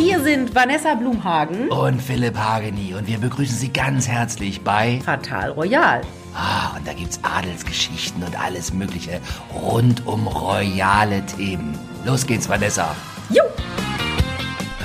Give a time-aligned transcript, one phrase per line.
[0.00, 5.50] Hier sind Vanessa Blumhagen und Philipp Hageni und wir begrüßen Sie ganz herzlich bei Fatal
[5.50, 6.00] Royal.
[6.34, 9.20] Ah, und da gibt's Adelsgeschichten und alles Mögliche
[9.54, 11.78] rund um royale Themen.
[12.06, 12.96] Los geht's, Vanessa.
[13.28, 13.42] Jo!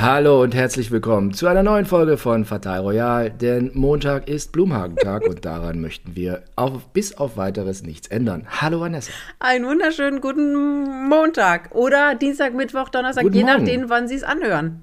[0.02, 5.24] Hallo und herzlich willkommen zu einer neuen Folge von Fatal Royal, denn Montag ist Blumhagentag
[5.30, 8.48] und daran möchten wir auf, bis auf weiteres nichts ändern.
[8.50, 9.14] Hallo Vanessa.
[9.40, 13.64] Einen wunderschönen guten Montag oder Dienstag, Mittwoch, Donnerstag, Guten je Morgen.
[13.64, 14.82] nachdem, wann Sie es anhören.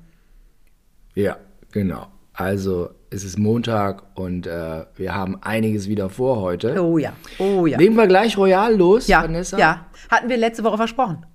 [1.15, 1.37] Ja,
[1.71, 2.09] genau.
[2.35, 6.83] Also es ist Montag und äh, wir haben einiges wieder vor heute.
[6.83, 7.79] Oh ja, oh ja.
[7.79, 9.59] Legen wir gleich Royal los, ja, Vanessa?
[9.59, 9.87] ja.
[10.11, 11.27] Hatten wir letzte Woche versprochen.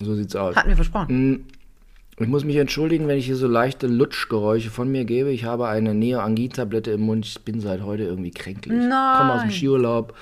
[0.00, 0.56] So sieht's aus.
[0.56, 1.46] Hatten wir versprochen.
[2.18, 5.30] Ich muss mich entschuldigen, wenn ich hier so leichte Lutschgeräusche von mir gebe.
[5.30, 7.24] Ich habe eine Neoangin-Tablette im Mund.
[7.24, 8.74] Ich bin seit heute irgendwie kränklich.
[8.74, 9.50] Ich komme aus dem Nein.
[9.50, 10.14] Skiurlaub.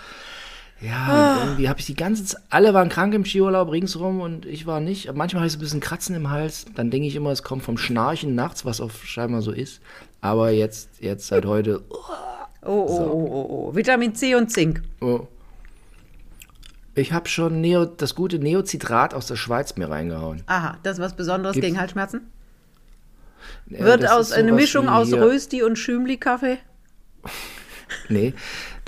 [0.82, 4.46] Ja, und irgendwie habe ich die ganze Zeit, alle waren krank im Skiurlaub ringsrum und
[4.46, 5.12] ich war nicht.
[5.14, 6.64] Manchmal habe ich so ein bisschen Kratzen im Hals.
[6.74, 9.80] Dann denke ich immer, es kommt vom Schnarchen nachts, was auch scheinbar so ist.
[10.22, 11.82] Aber jetzt, jetzt seit heute,
[12.62, 13.74] Oh, oh, oh, oh, oh.
[13.74, 14.82] Vitamin C und Zink.
[15.00, 15.26] oh.
[16.94, 20.42] ich habe schon Neo, das gute Neocitrat aus der Schweiz mir reingehauen.
[20.46, 22.30] Aha, das ist was Besonderes Gibt's- gegen Halsschmerzen?
[23.68, 26.58] Ja, Wird aus eine Mischung aus Rösti und Schümli-Kaffee?
[28.08, 28.34] Nee,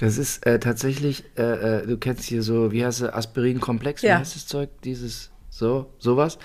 [0.02, 1.42] das ist äh, tatsächlich, äh,
[1.82, 4.18] äh, du kennst hier so, wie heißt es, Aspirin-Komplex, wie Ja.
[4.18, 4.68] heißt das Zeug?
[4.82, 6.38] Dieses, so, sowas.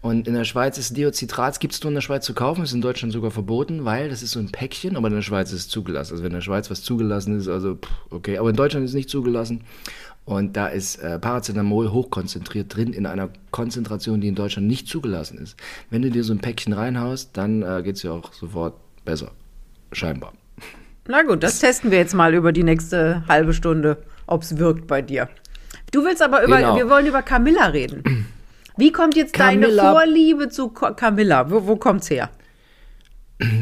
[0.00, 2.72] Und in der Schweiz ist Diocitrat, gibt es nur in der Schweiz zu kaufen, ist
[2.72, 5.60] in Deutschland sogar verboten, weil das ist so ein Päckchen, aber in der Schweiz ist
[5.60, 6.12] es zugelassen.
[6.12, 8.92] Also wenn in der Schweiz was zugelassen ist, also pff, okay, aber in Deutschland ist
[8.92, 9.62] es nicht zugelassen.
[10.24, 15.38] Und da ist äh, Paracetamol hochkonzentriert drin in einer Konzentration, die in Deutschland nicht zugelassen
[15.38, 15.56] ist.
[15.90, 19.32] Wenn du dir so ein Päckchen reinhaust, dann äh, geht es dir auch sofort besser.
[19.90, 20.32] Scheinbar.
[21.08, 24.86] Na gut, das testen wir jetzt mal über die nächste halbe Stunde, ob es wirkt
[24.86, 25.28] bei dir.
[25.90, 26.76] Du willst aber über, Genau.
[26.76, 28.26] wir wollen über Camilla reden.
[28.76, 31.50] Wie kommt jetzt deine Camilla- Vorliebe zu Camilla?
[31.50, 32.30] Wo, wo kommt's her?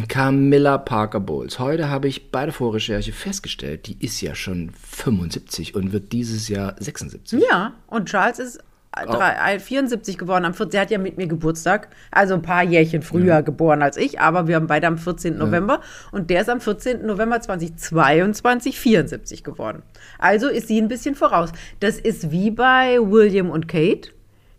[0.08, 1.58] Camilla Parker Bowles.
[1.58, 6.48] Heute habe ich bei der Vorrecherche festgestellt, die ist ja schon 75 und wird dieses
[6.48, 7.42] Jahr 76.
[7.50, 8.60] Ja, und Charles ist.
[8.92, 10.78] Drei- äh, 74 geworden am 14.
[10.78, 14.48] Er hat ja mit mir Geburtstag, also ein paar Jährchen früher geboren als ich, aber
[14.48, 15.38] wir haben beide am 14.
[15.38, 15.80] November
[16.12, 17.06] und der ist am 14.
[17.06, 19.82] November 2022 74 geworden.
[20.18, 21.50] Also ist sie ein bisschen voraus.
[21.80, 24.10] Das ist wie bei William und Kate.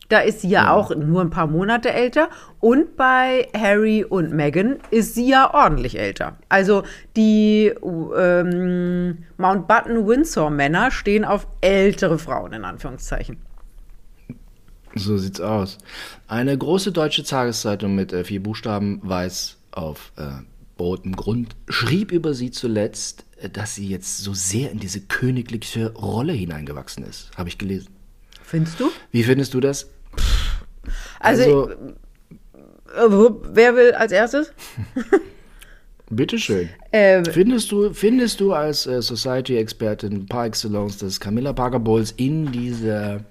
[0.10, 2.28] Da ist sie ja auch nur ein paar Monate älter.
[2.60, 6.36] Und bei Harry und Meghan ist sie ja ordentlich älter.
[6.50, 6.84] Also
[7.16, 7.72] die
[8.18, 13.38] ähm, Mountbatten-Windsor-Männer stehen auf ältere Frauen, in Anführungszeichen.
[14.96, 15.78] So sieht's aus.
[16.28, 20.24] Eine große deutsche Tageszeitung mit äh, vier Buchstaben weiß auf äh,
[20.80, 25.94] rotem Grund schrieb über sie zuletzt, äh, dass sie jetzt so sehr in diese königliche
[25.94, 27.32] Rolle hineingewachsen ist.
[27.38, 27.88] Habe ich gelesen.
[28.44, 28.92] Findest du?
[29.12, 29.88] Wie findest du das?
[31.20, 31.76] Also, äh,
[33.08, 34.52] wo- wer will als erstes?
[36.10, 36.70] bitteschön.
[36.92, 42.52] Äh, Findest du, findest du als äh, Society-Expertin par excellence, dass Camilla Parker Bowles in
[42.52, 43.24] diese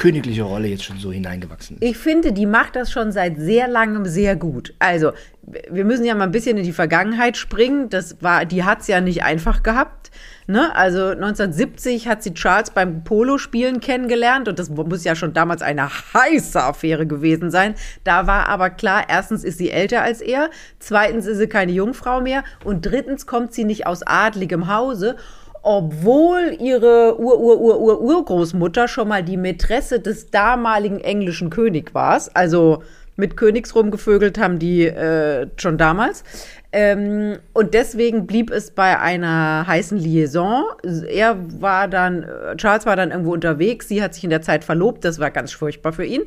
[0.00, 1.84] königliche Rolle jetzt schon so hineingewachsen ist?
[1.84, 4.72] Ich finde, die macht das schon seit sehr langem sehr gut.
[4.78, 5.12] Also,
[5.42, 7.90] wir müssen ja mal ein bisschen in die Vergangenheit springen.
[7.90, 10.10] Das war, die hat es ja nicht einfach gehabt.
[10.46, 10.74] Ne?
[10.74, 15.88] Also 1970 hat sie Charles beim Polospielen kennengelernt und das muss ja schon damals eine
[15.88, 17.74] heiße Affäre gewesen sein.
[18.02, 22.20] Da war aber klar, erstens ist sie älter als er, zweitens ist sie keine Jungfrau
[22.20, 25.16] mehr und drittens kommt sie nicht aus adligem Hause
[25.62, 32.20] obwohl ihre Ur-Ur-Ur-Ur-Urgroßmutter schon mal die Mätresse des damaligen englischen König war.
[32.34, 32.82] Also
[33.16, 36.24] mit Königs rumgevögelt haben die äh, schon damals.
[36.72, 40.64] Ähm, und deswegen blieb es bei einer heißen Liaison.
[41.08, 44.64] Er war dann, äh, Charles war dann irgendwo unterwegs, sie hat sich in der Zeit
[44.64, 46.22] verlobt, das war ganz furchtbar für ihn.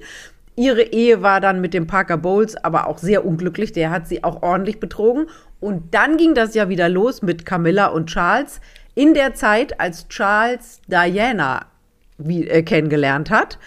[0.56, 4.24] Ihre Ehe war dann mit dem Parker Bowles aber auch sehr unglücklich, der hat sie
[4.24, 5.28] auch ordentlich betrogen.
[5.60, 8.60] Und dann ging das ja wieder los mit Camilla und Charles.
[8.96, 11.66] In der Zeit, als Charles Diana
[12.18, 13.58] wie, äh, kennengelernt hat,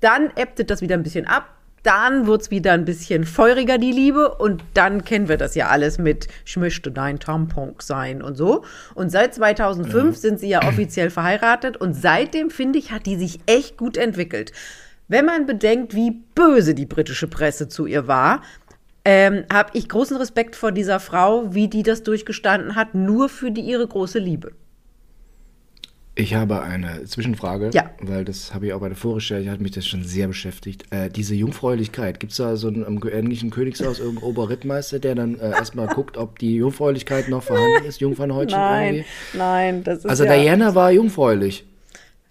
[0.00, 1.48] dann ebbte das wieder ein bisschen ab.
[1.82, 4.34] Dann wurde es wieder ein bisschen feuriger, die Liebe.
[4.36, 8.64] Und dann kennen wir das ja alles mit, ich möchte dein Tampon sein und so.
[8.94, 11.76] Und seit 2005 sind sie ja offiziell verheiratet.
[11.76, 14.52] Und seitdem, finde ich, hat die sich echt gut entwickelt.
[15.08, 18.42] Wenn man bedenkt, wie böse die britische Presse zu ihr war,
[19.04, 23.50] ähm, habe ich großen Respekt vor dieser Frau, wie die das durchgestanden hat, nur für
[23.50, 24.52] die, ihre große Liebe.
[26.14, 27.88] Ich habe eine Zwischenfrage, Ja.
[28.00, 30.84] weil das habe ich auch bei der Vorrecherche, hat mich das schon sehr beschäftigt.
[30.90, 35.40] Äh, diese Jungfräulichkeit, gibt es da so einen, im englischen Königshaus irgendeinen Oberrittmeister, der dann
[35.40, 39.04] äh, erstmal guckt, ob die Jungfräulichkeit noch vorhanden ist, Jungfernhäutchen irgendwie?
[39.32, 41.64] nein, das ist Also ja, Diana war jungfräulich.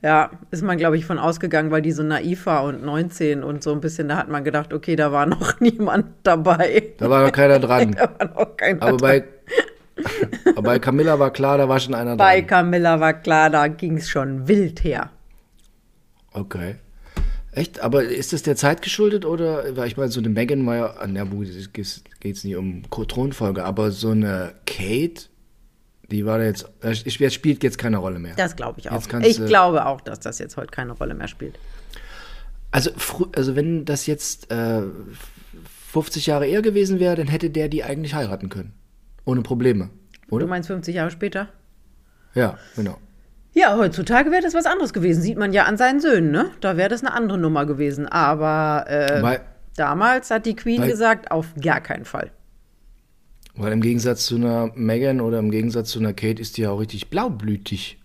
[0.03, 3.61] Ja, ist man, glaube ich, von ausgegangen, weil die so naiv war und 19 und
[3.63, 6.83] so ein bisschen, da hat man gedacht, okay, da war noch niemand dabei.
[6.99, 7.95] Da war noch keiner dran.
[7.97, 8.99] Da war noch keiner Aber dran.
[8.99, 9.23] bei,
[10.61, 12.47] bei Camilla war klar, da war schon einer Bei dran.
[12.47, 15.09] Camilla war klar, da ging es schon wild her.
[16.33, 16.75] Okay.
[17.51, 17.81] Echt?
[17.81, 21.07] Aber ist das der Zeit geschuldet oder, weil ich meine, so eine Megan war ja,
[21.07, 25.23] der geht es nicht um Thronfolge, aber so eine Kate,
[26.09, 28.35] die war da jetzt, das spielt jetzt keine Rolle mehr.
[28.35, 29.01] Das glaube ich auch.
[29.21, 31.59] Ich glaube auch, dass das jetzt heute keine Rolle mehr spielt.
[32.71, 32.91] Also,
[33.35, 34.81] also wenn das jetzt äh,
[35.91, 38.73] 50 Jahre eher gewesen wäre, dann hätte der die eigentlich heiraten können.
[39.25, 39.89] Ohne Probleme.
[40.29, 40.45] Oder?
[40.45, 41.47] Du meinst 50 Jahre später?
[42.33, 42.97] Ja, genau.
[43.53, 45.21] Ja, heutzutage wäre das was anderes gewesen.
[45.21, 46.51] Sieht man ja an seinen Söhnen, ne?
[46.61, 48.07] Da wäre das eine andere Nummer gewesen.
[48.07, 49.41] Aber äh, Weil,
[49.75, 52.31] damals hat die Queen Weil- gesagt, auf gar keinen Fall.
[53.55, 56.71] weil im Gegensatz zu einer Megan oder im Gegensatz zu einer Kate ist die ja
[56.71, 58.01] auch richtig blaublütig.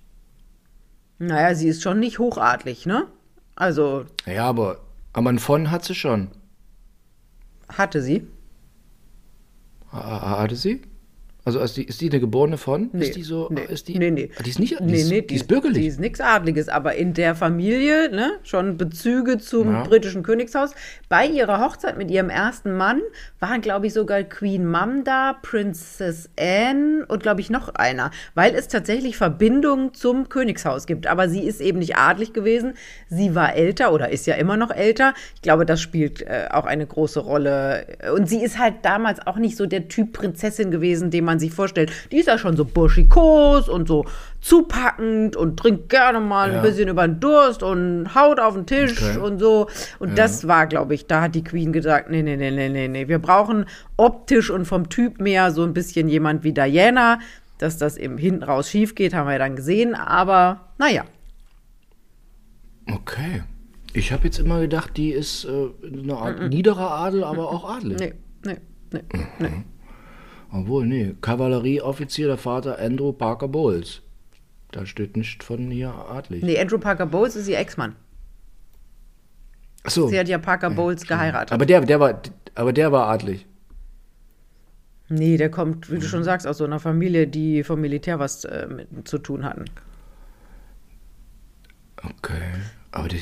[1.19, 3.07] Naja, sie ist schon nicht hochadlig, ne?
[3.55, 4.81] Also Ja, aber,
[5.13, 6.29] aber ein von hat sie schon.
[7.69, 8.27] hatte sie.
[9.93, 10.83] Ha- ha- Hatte sie?
[11.47, 12.91] Also ist die, ist die eine geborene von?
[12.93, 13.49] Nee, ist die so?
[13.53, 14.31] nee, ist die, nee, nee.
[14.37, 14.79] Ah, Die ist nicht.
[14.81, 15.81] Die, Nee, ist, nee, die ist bürgerlich.
[15.81, 19.83] Die ist nichts Adliges, aber in der Familie, ne, schon Bezüge zum Ja.
[19.85, 20.73] britischen Königshaus.
[21.09, 23.01] Bei ihrer Hochzeit mit ihrem ersten Mann
[23.39, 28.55] waren, glaube ich, sogar Queen Mum da, Princess Anne und, glaube ich, noch einer, weil
[28.55, 31.07] es tatsächlich Verbindungen zum Königshaus gibt.
[31.07, 32.75] Aber sie ist eben nicht adlig gewesen.
[33.09, 35.15] Sie war älter oder ist ja immer noch älter.
[35.37, 37.87] Ich glaube, das spielt äh, auch eine große Rolle.
[38.17, 41.53] Und sie ist halt damals auch nicht so der Typ Prinzessin gewesen, den man sich
[41.53, 41.91] vorstellt.
[42.13, 44.05] Die ist ja schon so burschikos und so
[44.41, 46.57] zupackend und trinkt gerne mal Ja.
[46.59, 49.19] ein bisschen über den Durst und haut auf den Tisch Okay.
[49.19, 49.69] und so.
[49.99, 52.89] Und das war, glaube ich, da hat die Queen gesagt, nee, nee, nee, nee, nee,
[52.89, 53.09] nee.
[53.09, 53.67] Wir brauchen
[53.97, 57.19] optisch und vom Typ mehr so ein bisschen jemand wie Diana.
[57.59, 59.95] Dass das eben hinten raus schief geht, haben wir dann gesehen.
[59.95, 61.05] Aber naja,
[62.89, 63.43] Okay.
[63.95, 67.99] Ich habe jetzt immer gedacht, die ist äh, eine Art niederer Adel, aber auch adelig.
[67.99, 68.13] nee,
[68.93, 69.65] nee, nee, nee.
[70.61, 71.15] Obwohl, nee.
[71.21, 74.03] Kavallerieoffizier der Vater Andrew Parker Bowles.
[74.73, 76.43] Da steht nicht von hier adlig.
[76.43, 77.95] Nee, Andrew Parker Bowles ist ihr Ex-Mann.
[79.85, 80.09] Ach so.
[80.09, 81.53] Sie hat ja Parker Bowles geheiratet.
[81.53, 82.21] Aber der, der war,
[82.55, 83.47] aber der war adlig.
[85.09, 88.45] Nee, der kommt, wie du schon sagst, aus so einer Familie, die vom Militär was
[88.45, 89.67] äh, mit zu tun hatten.
[92.03, 92.43] Okay.
[92.91, 93.21] Aber das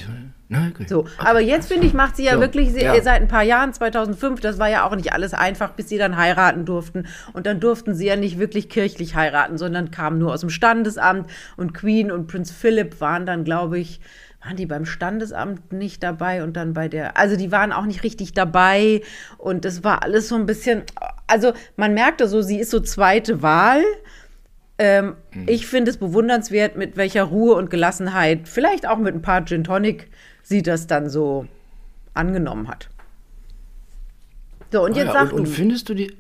[0.55, 0.87] Na, okay.
[0.89, 3.01] So, aber jetzt finde ich, macht sie ja So, wirklich sie, ja.
[3.03, 6.17] seit ein paar Jahren, 2005, das war ja auch nicht alles einfach, bis sie dann
[6.17, 7.07] heiraten durften.
[7.33, 11.31] Und dann durften sie ja nicht wirklich kirchlich heiraten, sondern kamen nur aus dem Standesamt.
[11.57, 14.01] Und Queen und Prinz Philip waren dann, glaube ich,
[14.45, 18.03] waren die beim Standesamt nicht dabei und dann bei der, also die waren auch nicht
[18.03, 19.01] richtig dabei.
[19.39, 20.83] Und das war alles so ein bisschen,
[21.27, 23.83] also man merkte so, sie ist so zweite Wahl.
[24.79, 25.15] Ähm,
[25.47, 29.65] Ich finde es bewundernswert, mit welcher Ruhe und Gelassenheit, vielleicht auch mit ein paar Gin
[29.65, 30.11] Tonic,
[30.45, 31.47] sie das dann so
[32.15, 32.89] angenommen hat.
[34.71, 35.51] So, und Ah jetzt ja, sag und, und du.
[35.51, 36.13] findest du die.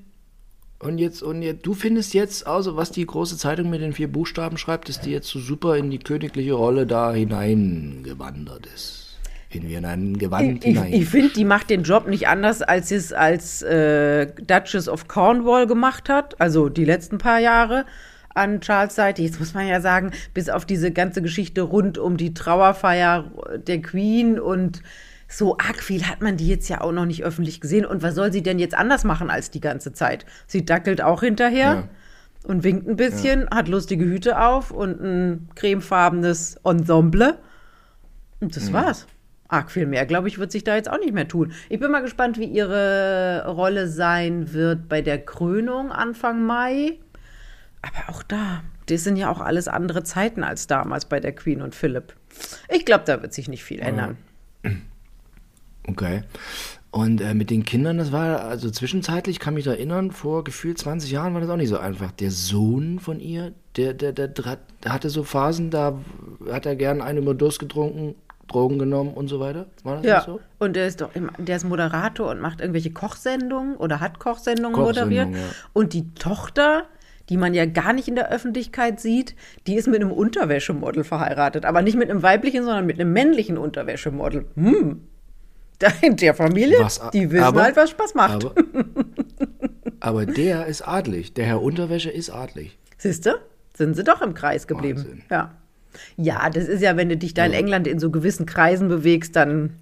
[0.80, 4.08] Und jetzt, und jetzt, du findest jetzt, also was die große Zeitung mit den vier
[4.08, 9.18] Buchstaben schreibt, dass die jetzt so super in die königliche Rolle da hineingewandert ist.
[9.50, 10.92] In wie in ein Gewand Ich, hinein.
[10.92, 15.06] ich finde, die macht den Job nicht anders, als sie es als äh, Duchess of
[15.08, 17.86] Cornwall gemacht hat, also die letzten paar Jahre
[18.34, 19.22] an Charles Seite.
[19.22, 23.30] Jetzt muss man ja sagen, bis auf diese ganze Geschichte rund um die Trauerfeier
[23.66, 24.82] der Queen und
[25.26, 27.86] so arg viel hat man die jetzt ja auch noch nicht öffentlich gesehen.
[27.86, 30.26] Und was soll sie denn jetzt anders machen als die ganze Zeit?
[30.46, 31.88] Sie dackelt auch hinterher Ja.
[32.46, 37.38] und winkt ein bisschen, hat lustige Hüte auf und ein cremefarbenes Ensemble.
[38.40, 39.06] Und das war's.
[39.48, 41.52] Arg viel mehr, glaube ich, wird sich da jetzt auch nicht mehr tun.
[41.68, 46.98] Ich bin mal gespannt, wie ihre Rolle sein wird bei der Krönung Anfang Mai.
[47.86, 51.60] Aber auch da, das sind ja auch alles andere Zeiten als damals bei der Queen
[51.62, 52.14] und Philipp.
[52.68, 54.16] Ich glaube, da wird sich nicht viel ändern.
[55.86, 56.22] Okay.
[56.90, 60.78] Und äh, mit den Kindern, das war also zwischenzeitlich, kann mich da erinnern, vor gefühlt
[60.78, 62.10] 20 Jahren war das auch nicht so einfach.
[62.12, 65.98] Der Sohn von ihr, der, der, der, der hatte so Phasen, da
[66.50, 68.14] hat er gern einen über Durst getrunken,
[68.48, 69.66] Drogen genommen und so weiter.
[69.82, 70.40] War das Ja, nicht so?
[70.58, 74.72] und der ist doch immer, der ist Moderator und macht irgendwelche Kochsendungen oder hat Kochsendungen
[74.74, 75.44] Kochsendungen, moderiert.
[75.50, 75.54] ja.
[75.72, 76.84] Und die Tochter,
[77.28, 79.34] die man ja gar nicht in der Öffentlichkeit sieht,
[79.66, 81.64] die ist mit einem Unterwäschemodel verheiratet.
[81.64, 84.46] Aber nicht mit einem weiblichen, sondern mit einem männlichen Unterwäschemodel.
[84.56, 85.00] Hm.
[85.80, 88.44] Da in der Familie, Was, die wissen aber- halt, was Spaß macht.
[88.44, 88.54] Aber,
[90.00, 91.34] aber der ist adlig.
[91.34, 92.78] Der Herr Unterwäsche ist adlig.
[92.96, 93.32] Siehst du?
[93.76, 94.98] Sind sie doch im Kreis geblieben.
[95.00, 95.22] Wahnsinn.
[95.30, 95.52] Ja.
[96.16, 99.34] Ja, das ist ja, wenn du dich da in England in so gewissen Kreisen bewegst,
[99.34, 99.74] dann,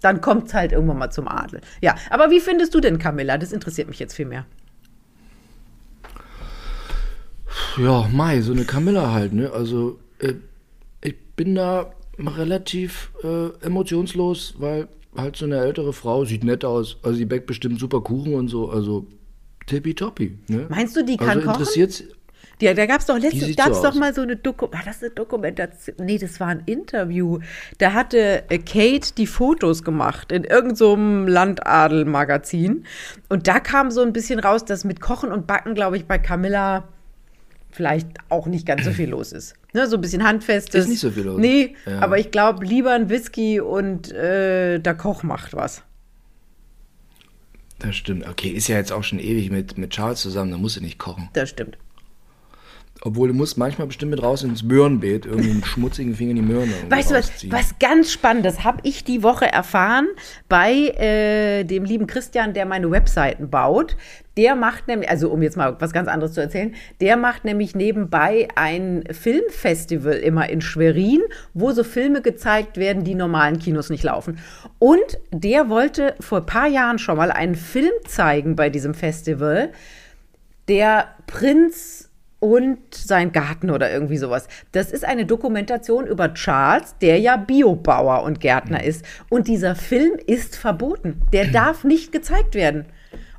[0.00, 1.60] dann kommt es halt irgendwann mal zum Adel.
[1.80, 3.36] Ja, aber wie findest du denn Camilla?
[3.36, 4.46] Das interessiert mich jetzt viel mehr.
[7.78, 9.50] Ja, Mai, so eine Camilla halt, ne?
[9.50, 10.34] Also, äh,
[11.02, 16.98] ich bin da relativ äh, emotionslos, weil halt so eine ältere Frau sieht nett aus.
[17.02, 18.70] Also die backt bestimmt super Kuchen und so.
[18.70, 19.06] Also
[19.66, 20.38] tippitoppi.
[20.48, 20.66] Ne?
[20.68, 21.60] Meinst du, die kann also kochen?
[21.60, 22.04] interessiert
[22.60, 23.98] Ja, da gab es doch letztens, gab's so doch aus.
[23.98, 25.96] mal so eine Doku war das eine Dokumentation?
[26.00, 27.38] Nee, das war ein Interview.
[27.78, 32.84] Da hatte äh, Kate die Fotos gemacht in irgendeinem so Landadel-Magazin.
[33.28, 36.18] Und da kam so ein bisschen raus, dass mit Kochen und Backen, glaube ich, bei
[36.18, 36.84] Camilla
[37.74, 39.54] vielleicht auch nicht ganz so viel los ist.
[39.72, 40.82] Ne, so ein bisschen handfestes.
[40.84, 41.40] Ist nicht so viel los.
[41.40, 41.98] Nee, Ja.
[42.00, 45.82] aber ich glaube, lieber ein Whisky und äh, der Koch macht was.
[47.80, 48.26] Das stimmt.
[48.28, 50.98] Okay, ist ja jetzt auch schon ewig mit, mit Charles zusammen, da musst du nicht
[50.98, 51.28] kochen.
[51.32, 51.76] Das stimmt.
[53.06, 56.42] Obwohl du musst manchmal bestimmt mit raus ins Möhrenbeet, irgendwie einen schmutzigen Finger in die
[56.42, 60.06] Möhre irgendwie Weißt du was, was ganz Spannendes habe ich die Woche erfahren
[60.48, 63.98] bei äh, dem lieben Christian, der meine Webseiten baut.
[64.38, 67.74] Der macht nämlich, also um jetzt mal was ganz anderes zu erzählen, der macht nämlich
[67.74, 71.20] nebenbei ein Filmfestival immer in Schwerin,
[71.52, 74.38] wo so Filme gezeigt werden, die normalen Kinos nicht laufen.
[74.78, 79.72] Und der wollte vor ein paar Jahren schon mal einen Film zeigen bei diesem Festival,
[80.68, 82.03] der Prinz
[82.44, 84.48] und sein Garten oder irgendwie sowas.
[84.72, 89.02] Das ist eine Dokumentation über Charles, der ja Biobauer und Gärtner ist.
[89.30, 91.22] Und dieser Film ist verboten.
[91.32, 92.84] Der darf nicht gezeigt werden.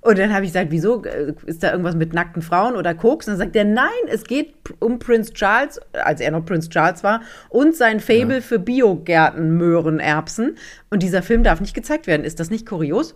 [0.01, 1.03] Und dann habe ich gesagt, wieso?
[1.03, 3.27] Äh, Ist da irgendwas mit nackten Frauen oder Koks?
[3.27, 7.03] Und dann sagt er, nein, es geht um Prinz Charles, als er noch Prinz Charles
[7.03, 10.57] war, und sein Fable für Biogärten, Möhren, Erbsen.
[10.89, 12.23] Und dieser Film darf nicht gezeigt werden.
[12.23, 13.15] Ist das nicht kurios?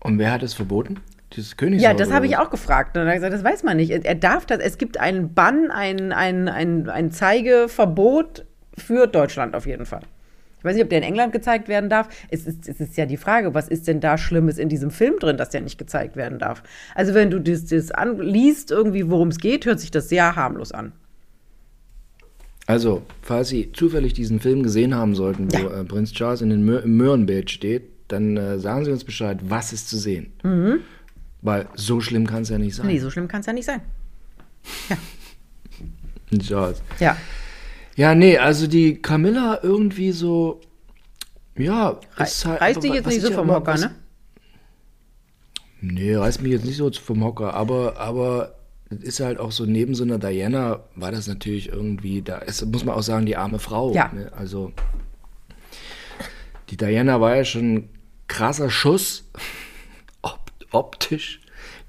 [0.00, 1.00] Und wer hat es verboten?
[1.36, 1.84] Dieses Königshaus?
[1.84, 2.96] Ja, das habe ich auch gefragt.
[2.96, 3.90] Und dann hat er gesagt, das weiß man nicht.
[3.90, 8.44] Er darf das, es gibt einen Bann, ein, ein, ein, ein Zeigeverbot
[8.76, 10.00] für Deutschland auf jeden Fall.
[10.58, 12.08] Ich weiß nicht, ob der in England gezeigt werden darf.
[12.30, 15.18] Es ist, es ist ja die Frage, was ist denn da Schlimmes in diesem Film
[15.18, 16.62] drin, dass der nicht gezeigt werden darf?
[16.94, 20.36] Also wenn du das, das an, liest, irgendwie worum es geht, hört sich das sehr
[20.36, 20.92] harmlos an.
[22.66, 25.80] Also, falls Sie zufällig diesen Film gesehen haben sollten, wo Ja.
[25.80, 29.38] äh, Prinz Charles in den Mö im Möhrenbeet steht, dann äh, sagen Sie uns Bescheid,
[29.42, 30.32] was ist zu sehen.
[31.42, 32.86] Weil so schlimm kann es ja nicht sein.
[32.86, 33.80] Nee, so schlimm kann es ja nicht sein.
[36.46, 36.82] Charles.
[36.98, 37.16] Ja.
[37.96, 40.60] Ja, nee, also die Camilla irgendwie so,
[41.56, 43.94] ja, ist halt Reißt dich jetzt nicht so ja vom immer- Hocker, was- ne?
[45.82, 48.54] Nee, reißt mich jetzt nicht so vom Hocker, aber, aber
[48.90, 52.84] ist halt auch so, neben so einer Diana war das natürlich irgendwie, da ist, muss
[52.84, 53.94] man auch sagen, die arme Frau.
[53.94, 54.10] Ja.
[54.12, 54.30] Ne?
[54.36, 54.72] Also,
[56.68, 57.88] die Diana war ja schon ein
[58.28, 59.24] krasser Schuss,
[60.72, 61.40] optisch.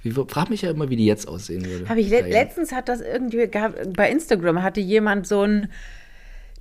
[0.03, 1.87] Wie, frag mich ja immer, wie die jetzt aussehen würde.
[1.87, 2.41] Habe ich le Diana.
[2.41, 5.69] letztens hat das irgendwie bei Instagram hatte jemand so ein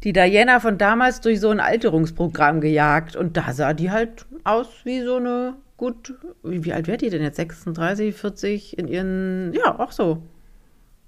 [0.05, 4.69] die Diana von damals durch so ein Alterungsprogramm gejagt und da sah die halt aus
[4.85, 9.53] wie so eine gut wie, wie alt wäre die denn jetzt 36 40 in ihren
[9.53, 10.23] ja auch so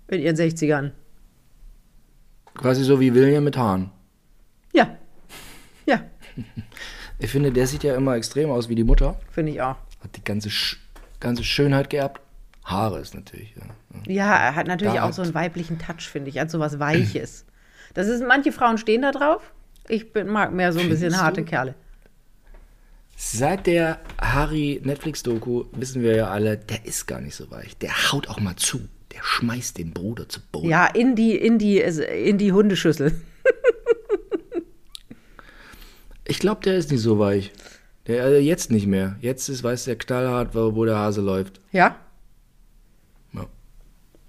[0.09, 0.91] in ihren 60ern.
[2.55, 3.91] Quasi so wie William mit Haaren.
[4.75, 4.97] Ja.
[5.87, 6.03] Ja,
[7.19, 9.19] Ich finde, der sieht ja immer extrem aus wie die Mutter.
[9.31, 9.77] finde ich auch.
[10.03, 10.81] Hat die ganze, Sch
[11.23, 12.21] ganze Schönheit geerbt.
[12.65, 13.55] Haare ist natürlich.
[13.57, 14.13] Ja.
[14.13, 16.59] Ja, er hat natürlich Da auch hat- so einen weiblichen Touch, finde ich, als so
[16.61, 17.45] was Weiches.
[17.95, 19.53] Das ist, manche Frauen stehen da drauf.
[19.89, 21.47] Ich bin, mag mehr so ein bisschen Findest harte du?
[21.47, 21.75] Kerle.
[23.17, 27.77] Seit der Harry Netflix-Doku wissen wir ja alle, der ist gar nicht so weich.
[27.79, 28.81] Der haut auch mal zu.
[29.13, 30.69] Der schmeißt den Bruder zu Boden.
[30.71, 33.21] Ja, in die, in die, in die Hundeschüssel.
[36.27, 37.53] Ich glaube, der ist nicht so weich.
[38.07, 39.17] Der äh, jetzt nicht mehr.
[39.21, 41.61] Jetzt ist, weiß der knallhart, wo, der Hase läuft.
[41.71, 41.97] Ja?
[43.33, 43.47] Ja.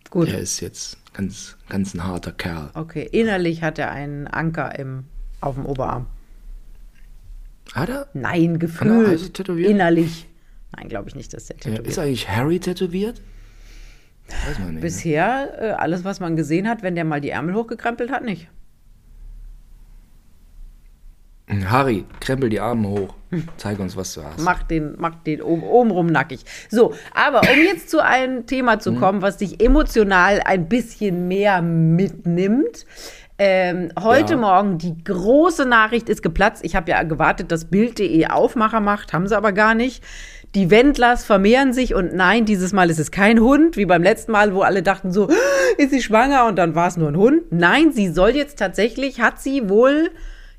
[0.09, 0.27] Gut.
[0.27, 2.69] Der ist jetzt ganz, ganz ein harter Kerl.
[2.75, 5.05] Okay, innerlich hat er einen Anker im,
[5.41, 6.05] auf dem Oberarm.
[7.73, 8.07] Hat er?
[8.13, 9.07] Nein, gefühlt.
[9.07, 9.69] also tätowiert?
[9.71, 10.27] Innerlich.
[10.75, 11.87] Nein, glaube ich nicht, dass der Ja, tätowiert.
[11.87, 13.21] ist eigentlich Harry tätowiert?
[14.27, 14.75] Weiß man nicht.
[14.75, 14.81] Ne?
[14.81, 18.47] Bisher, äh, alles, was man gesehen hat, wenn der mal die Ärmel hochgekrempelt hat, nicht.
[21.69, 23.15] Harry, krempel die Arme hoch.
[23.57, 24.39] Zeig uns, was du hast.
[24.39, 26.41] Mach den, mach den oben, obenrum nackig.
[26.69, 28.79] So, aber um jetzt zu einem Thema Mhm.
[28.79, 32.85] zu kommen, was dich emotional ein bisschen mehr mitnimmt.
[33.39, 34.39] Ähm, heute Ja.
[34.39, 36.63] Morgen die große Nachricht ist geplatzt.
[36.63, 40.03] Ich habe ja gewartet, dass Bild.de Aufmacher macht, haben sie aber gar nicht.
[40.55, 44.31] Die Wendlers vermehren sich und nein, dieses Mal ist es kein Hund, wie beim letzten
[44.31, 45.27] Mal, wo alle dachten so,
[45.77, 47.41] ist sie schwanger und dann war es nur ein Hund.
[47.51, 50.11] Nein, sie soll jetzt tatsächlich, hat sie wohl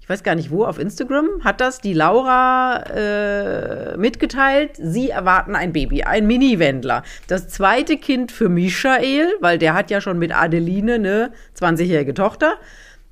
[0.05, 4.73] ich weiß gar nicht wo, auf Instagram hat das die Laura äh, mitgeteilt.
[4.77, 7.05] Sie erwarten ein Baby, ein Mini-Wendler.
[7.27, 12.57] Das zweite Kind für Michael, weil der hat ja schon mit Adeline eine 20-jährige Tochter.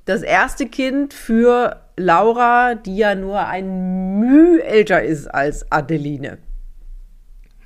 [0.05, 6.37] Das erste Kind für Laura, die ja nur ein Müh älter ist als Adeline.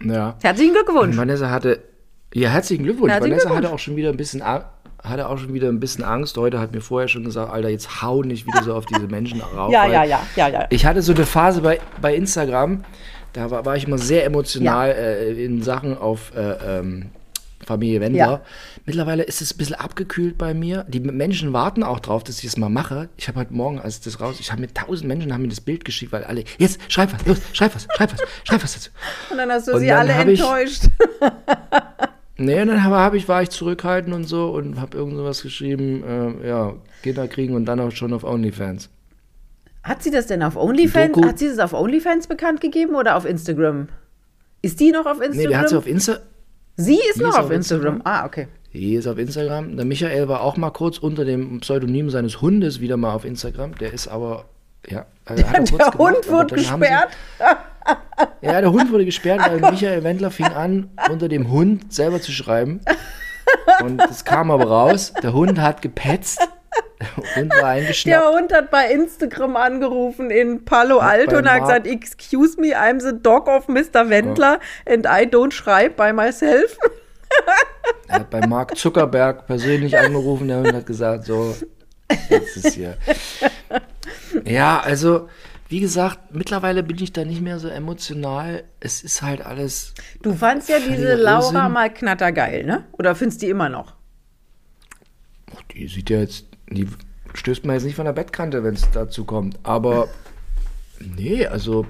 [0.02, 0.38] Ja.
[0.42, 1.18] Herzlichen Glückwunsch.
[1.18, 1.80] Vanessa hatte,
[2.34, 3.12] Ja, herzlichen Glückwunsch.
[3.12, 3.66] Herzlichen Vanessa Glückwunsch.
[3.66, 4.42] hatte auch schon wieder ein bisschen
[5.04, 6.38] Hatte auch schon wieder ein bisschen Angst.
[6.38, 9.42] Heute hat mir vorher schon gesagt, Alter, jetzt hau nicht wieder so auf diese Menschen
[9.56, 9.72] rauf.
[9.72, 10.68] Ja, ja, ja, ja, ja.
[10.70, 12.84] Ich hatte so eine Phase bei, bei Instagram,
[13.34, 17.12] da war, war ich immer sehr emotional äh, in Sachen auf äh, ähm,
[17.66, 18.26] Familie Wendler.
[18.26, 18.42] Ja.
[18.86, 20.86] Mittlerweile ist es ein bisschen abgekühlt bei mir.
[20.88, 23.10] Die Menschen warten auch drauf, dass ich es mal mache.
[23.18, 25.62] Ich habe heute Morgen, als das raus, ich habe mit tausend Menschen haben mir das
[25.62, 28.90] Bild geschickt, weil alle, jetzt schreib was, los, schreib was, schreib was, schreib was dazu.
[29.30, 30.84] Und dann hast du Und sie alle enttäuscht.
[32.38, 36.04] Nee, dann habe hab ich, war ich zurückhaltend und so und habe irgend sowas geschrieben,
[36.04, 38.90] äh, ja, Kinder kriegen und dann auch schon auf OnlyFans.
[39.84, 41.18] Hat sie das denn auf OnlyFans?
[41.26, 43.88] Hat sie das auf OnlyFans bekannt gegeben oder auf Instagram?
[44.62, 45.38] Ist die noch auf Instagram?
[45.38, 46.18] Nee, der hat sie auf Insta,
[46.76, 47.96] sie ist die noch ist auf auf Instagram.
[47.96, 48.22] Instagram.
[48.22, 48.48] Ah, okay.
[48.74, 49.76] die ist auf Instagram.
[49.76, 53.76] Der Michael war auch mal kurz unter dem Pseudonym seines Hundes wieder mal auf Instagram.
[53.76, 54.46] Der ist aber,
[54.88, 57.10] ja, also er Der gemacht, Hund aber wurde gesperrt.
[58.42, 62.32] Ja, der Hund wurde gesperrt, weil Michael Wendler fing an, unter dem Hund selber zu
[62.32, 62.82] schreiben.
[63.82, 65.14] Und das kam aber raus.
[65.22, 66.40] Der Hund hat gepetzt.
[67.00, 68.36] Der Hund war Der eingeschnappt.
[68.36, 73.14] Hund hat bei Instagram angerufen in Palo Alto und hat gesagt, excuse me, I'm the
[73.22, 74.10] dog of Mr.
[74.10, 76.78] Wendler and I don't schreibe by myself.
[78.08, 81.56] Er hat bei Mark Zuckerberg persönlich angerufen, der Hund hat gesagt, so,
[82.30, 82.98] jetzt ist hier.
[84.46, 85.30] Ja, also,
[85.70, 88.64] wie gesagt, mittlerweile bin ich da nicht mehr so emotional.
[88.80, 89.94] Es ist halt alles.
[90.22, 91.74] Du fandst ja diese Laura Irrsinn.
[91.74, 92.86] mal knattergeil, ne?
[92.94, 93.94] Oder findest die immer noch?
[95.54, 96.46] Oh, die sieht ja jetzt.
[96.70, 96.88] Die
[97.34, 99.60] stößt man jetzt nicht von der Bettkante, wenn es dazu kommt.
[99.64, 100.08] Aber.
[101.00, 101.86] Nee, also.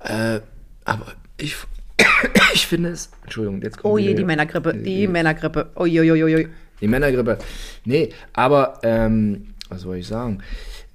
[0.00, 0.40] Äh,
[0.84, 1.06] aber
[1.36, 1.56] ich.
[2.52, 3.10] Ich finde es.
[3.22, 5.70] Entschuldigung, jetzt kommt Oh je, die Männergrippe, die Männergrippe.
[5.76, 6.48] Oh je, je, je, je.
[6.80, 7.38] Die Männergrippe.
[7.84, 10.42] Nee, aber, ähm, was soll ich sagen?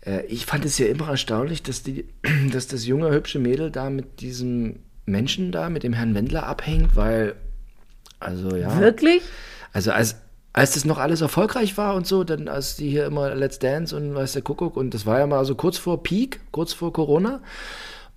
[0.06, 2.06] Äh, ich fand es ja immer erstaunlich, dass, die,
[2.52, 6.96] dass das junge, hübsche Mädel da mit diesem Menschen da, mit dem Herrn Wendler abhängt,
[6.96, 7.36] weil,
[8.20, 8.80] also ja.
[8.80, 9.22] Wirklich?
[9.74, 10.16] Also als,
[10.54, 13.96] als das noch alles erfolgreich war und so, dann als die hier immer Let's Dance
[13.96, 16.94] und weiß der Kuckuck und das war ja mal so kurz vor Peak, kurz vor
[16.94, 17.42] Corona.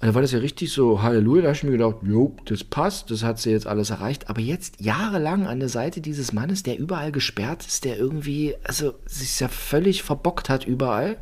[0.00, 2.62] Und da war das ja richtig so Halleluja, da habe ich mir gedacht, jo, das
[2.62, 4.30] passt, das hat sie jetzt alles erreicht.
[4.30, 8.94] Aber jetzt jahrelang an der Seite dieses Mannes, der überall gesperrt ist, der irgendwie, also
[9.06, 11.16] sich ja völlig verbockt hat überall.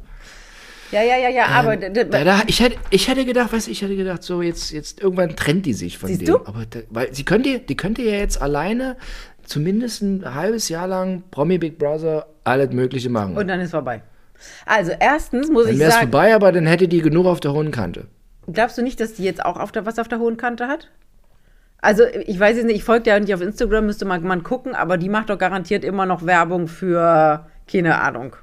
[0.93, 3.67] Ja, ja, ja, ja, aber d- d- Da, da, ich, hätte, ich hätte gedacht, weißt
[3.67, 6.27] du, ich hätte gedacht, so jetzt, jetzt irgendwann trennt die sich von Siehst dem.
[6.27, 6.37] du?
[6.47, 8.97] Aber da, weil sie könnte, die könnte ja jetzt alleine
[9.45, 13.37] zumindest ein halbes Jahr lang Promi Big Brother alles Mögliche machen.
[13.37, 14.03] und dann ist vorbei.
[14.65, 17.41] Also erstens muss dann ich wäre es sagen, vorbei, aber dann hätte die genug auf
[17.41, 18.07] der hohen Kante.
[18.53, 20.89] glaubst du nicht, dass die jetzt auch auf der, was auf der hohen Kante hat?
[21.79, 24.75] Also ich weiß jetzt nicht, ich folge ja nicht auf Instagram, müsste man, man gucken,
[24.75, 28.35] aber die macht doch garantiert immer noch Werbung für, keine Ahnung,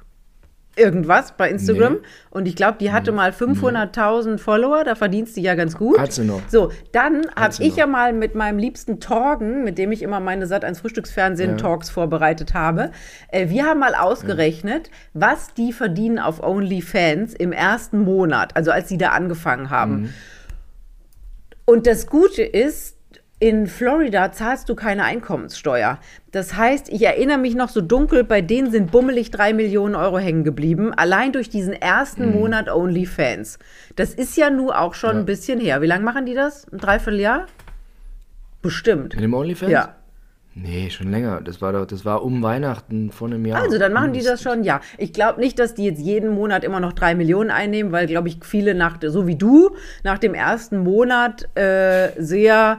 [0.76, 1.94] irgendwas bei Instagram.
[1.94, 1.98] Nee.
[2.30, 5.98] Und ich glaube, die hatte mal 500.000 Follower, da verdienst du ja ganz gut.
[5.98, 6.40] Hat sie noch.
[6.48, 7.76] So, dann habe ich noch.
[7.78, 12.54] ja mal mit meinem liebsten Torgen, mit dem ich immer meine Sat 1 Frühstücksfernsehen-Talks vorbereitet
[12.54, 12.90] habe,
[13.28, 18.88] äh, wir haben mal ausgerechnet, was die verdienen auf OnlyFans im ersten Monat, also als
[18.88, 19.94] sie da angefangen haben.
[19.94, 20.14] Mhm.
[21.66, 22.96] Und das Gute ist,
[23.44, 25.98] in Florida zahlst du keine Einkommenssteuer.
[26.32, 30.16] Das heißt, ich erinnere mich noch so dunkel, bei denen sind bummelig drei Millionen Euro
[30.16, 32.32] hängen geblieben, allein durch diesen ersten Mhm.
[32.32, 33.58] Monat OnlyFans.
[33.96, 35.82] Das ist ja nur auch schon ein bisschen her.
[35.82, 36.66] Wie lange machen die das?
[36.72, 37.44] Ein Dreivierteljahr?
[38.62, 39.14] Bestimmt.
[39.14, 39.70] Mit dem OnlyFans?
[39.70, 39.96] Ja.
[40.54, 41.40] Nee, schon länger.
[41.42, 43.60] Das war doch, das war um Weihnachten vor einem Jahr.
[43.60, 44.80] Also dann machen die das schon, ja.
[44.96, 48.28] Ich glaube nicht, dass die jetzt jeden Monat immer noch drei Millionen einnehmen, weil, glaube
[48.28, 52.78] ich, viele nach, so wie du, nach dem ersten Monat äh, sehr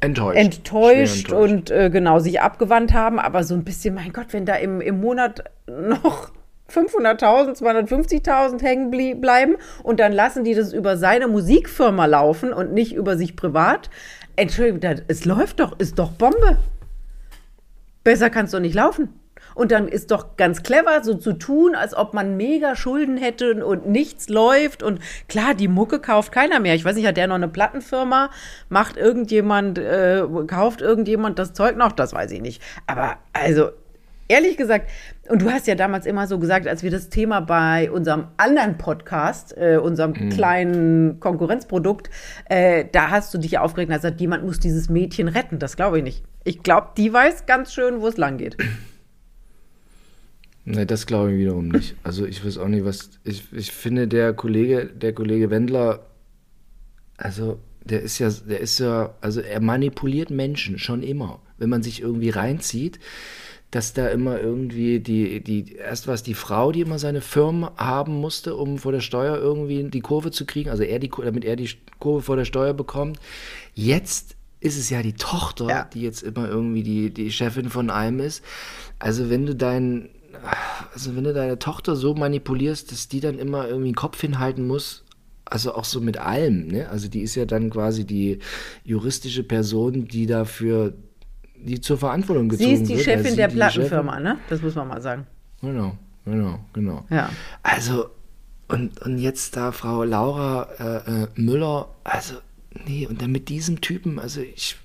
[0.00, 0.38] Enttäuscht.
[0.38, 3.18] enttäuscht, und äh, genau sich abgewandt haben.
[3.18, 6.30] Aber so ein bisschen, mein Gott, wenn da im, im Monat noch
[6.70, 12.94] 500.000, 250.000 hängen bleiben und dann lassen die das über seine Musikfirma laufen und nicht
[12.94, 13.90] über sich privat.
[14.36, 16.58] Entschuldigung, das, es läuft doch, ist doch Bombe.
[18.04, 19.19] Besser kannst du nicht laufen.
[19.60, 23.62] Und dann ist doch ganz clever, so zu tun, als ob man mega Schulden hätte
[23.62, 24.82] und nichts läuft.
[24.82, 26.74] Und klar, die Mucke kauft keiner mehr.
[26.76, 28.30] Ich weiß nicht, hat der noch eine Plattenfirma?
[28.70, 31.92] Macht irgendjemand, äh, kauft irgendjemand das Zeug noch?
[31.92, 32.62] Das weiß ich nicht.
[32.86, 33.68] Aber also,
[34.28, 34.88] ehrlich gesagt,
[35.28, 38.78] und du hast ja damals immer so gesagt, als wir das Thema bei unserem anderen
[38.78, 42.08] Podcast, äh, unserem kleinen Konkurrenzprodukt,
[42.48, 45.58] äh, da hast du dich aufgeregt und hast gesagt, jemand muss dieses Mädchen retten.
[45.58, 46.24] Das glaube ich nicht.
[46.44, 48.56] Ich glaube, die weiß ganz schön, wo es lang geht.
[50.70, 51.96] Nee, das glaube ich wiederum nicht.
[52.02, 53.10] Also ich weiß auch nicht, was.
[53.24, 56.06] Ich, ich finde, der Kollege, der Kollege Wendler,
[57.16, 61.40] also der ist ja, der ist ja, also er manipuliert Menschen schon immer.
[61.58, 62.98] Wenn man sich irgendwie reinzieht,
[63.70, 67.68] dass da immer irgendwie die, die, erst war es die Frau, die immer seine Firmen
[67.76, 71.44] haben musste, um vor der Steuer irgendwie die Kurve zu kriegen, also er die, damit
[71.44, 73.18] er die Kurve vor der Steuer bekommt.
[73.74, 75.84] Jetzt ist es ja die Tochter, Ja.
[75.92, 78.44] die jetzt immer irgendwie die, die Chefin von allem ist.
[78.98, 80.08] Also wenn du dein,
[80.92, 84.66] also wenn du deine Tochter so manipulierst, dass die dann immer irgendwie den Kopf hinhalten
[84.66, 85.04] muss,
[85.44, 86.88] also auch so mit allem, ne?
[86.88, 88.38] Also die ist ja dann quasi die
[88.84, 90.94] juristische Person, die dafür,
[91.56, 92.82] die zur Verantwortung gezogen Sie wird.
[92.82, 94.38] ist die Also Chefin sie der Plattenfirma, ne?
[94.48, 95.26] Das muss man mal sagen.
[95.60, 97.04] Genau, genau, genau.
[97.10, 97.30] Ja.
[97.62, 98.10] Also,
[98.68, 102.36] und, und jetzt da Frau Laura äh, äh, Müller, also,
[102.86, 104.76] nee, und dann mit diesem Typen, also ich,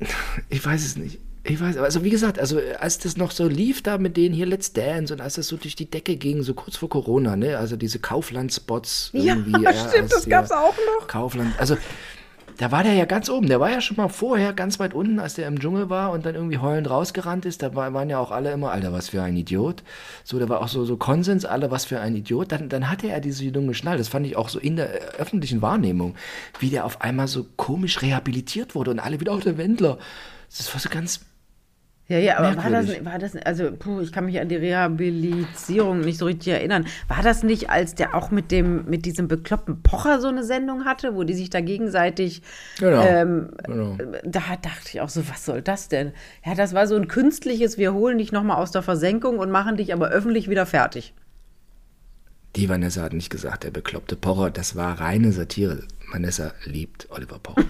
[0.48, 1.18] ich weiß es nicht.
[1.44, 4.46] Ich weiß, also wie gesagt, also als das noch so lief da mit denen hier
[4.46, 7.58] Let's Dance und als das so durch die Decke ging, so kurz vor Corona, ne,
[7.58, 9.52] also diese Kaufland-Spots Ja, irgendwie.
[9.88, 11.08] stimmt, das gab's auch noch.
[11.08, 11.76] Kaufland, also
[12.58, 15.18] da war der ja ganz oben, der war ja schon mal vorher ganz weit unten,
[15.18, 18.20] als der im Dschungel war und dann irgendwie heulend rausgerannt ist, da war, waren ja
[18.20, 19.82] auch alle immer, Alter, was für ein Idiot.
[20.22, 22.52] So, da war auch so, so Konsens, alle, was für ein Idiot.
[22.52, 25.16] Dann, dann hatte er diese Jungen geschnallt, das fand ich auch so in der äh,
[25.16, 26.14] öffentlichen Wahrnehmung,
[26.60, 29.98] wie der auf einmal so komisch rehabilitiert wurde und alle wieder, auch der Wendler.
[30.56, 31.20] Das war so ganz
[32.12, 36.00] Ja, ja, aber war das, war das, also, puh, ich kann mich an die Rehabilitierung
[36.02, 36.84] nicht so richtig erinnern.
[37.08, 40.84] War das nicht, als der auch mit dem, mit diesem bekloppten Pocher so eine Sendung
[40.84, 42.42] hatte, wo die sich da gegenseitig,
[42.78, 43.96] Genau, ähm, genau.
[44.24, 46.12] da dachte ich auch so, was soll das denn?
[46.44, 49.78] Ja, das war so ein künstliches, wir holen dich nochmal aus der Versenkung und machen
[49.78, 51.14] dich aber öffentlich wieder fertig.
[52.56, 55.84] Die Vanessa hat nicht gesagt, der bekloppte Pocher, das war reine Satire.
[56.12, 57.64] Vanessa liebt Oliver Pocher.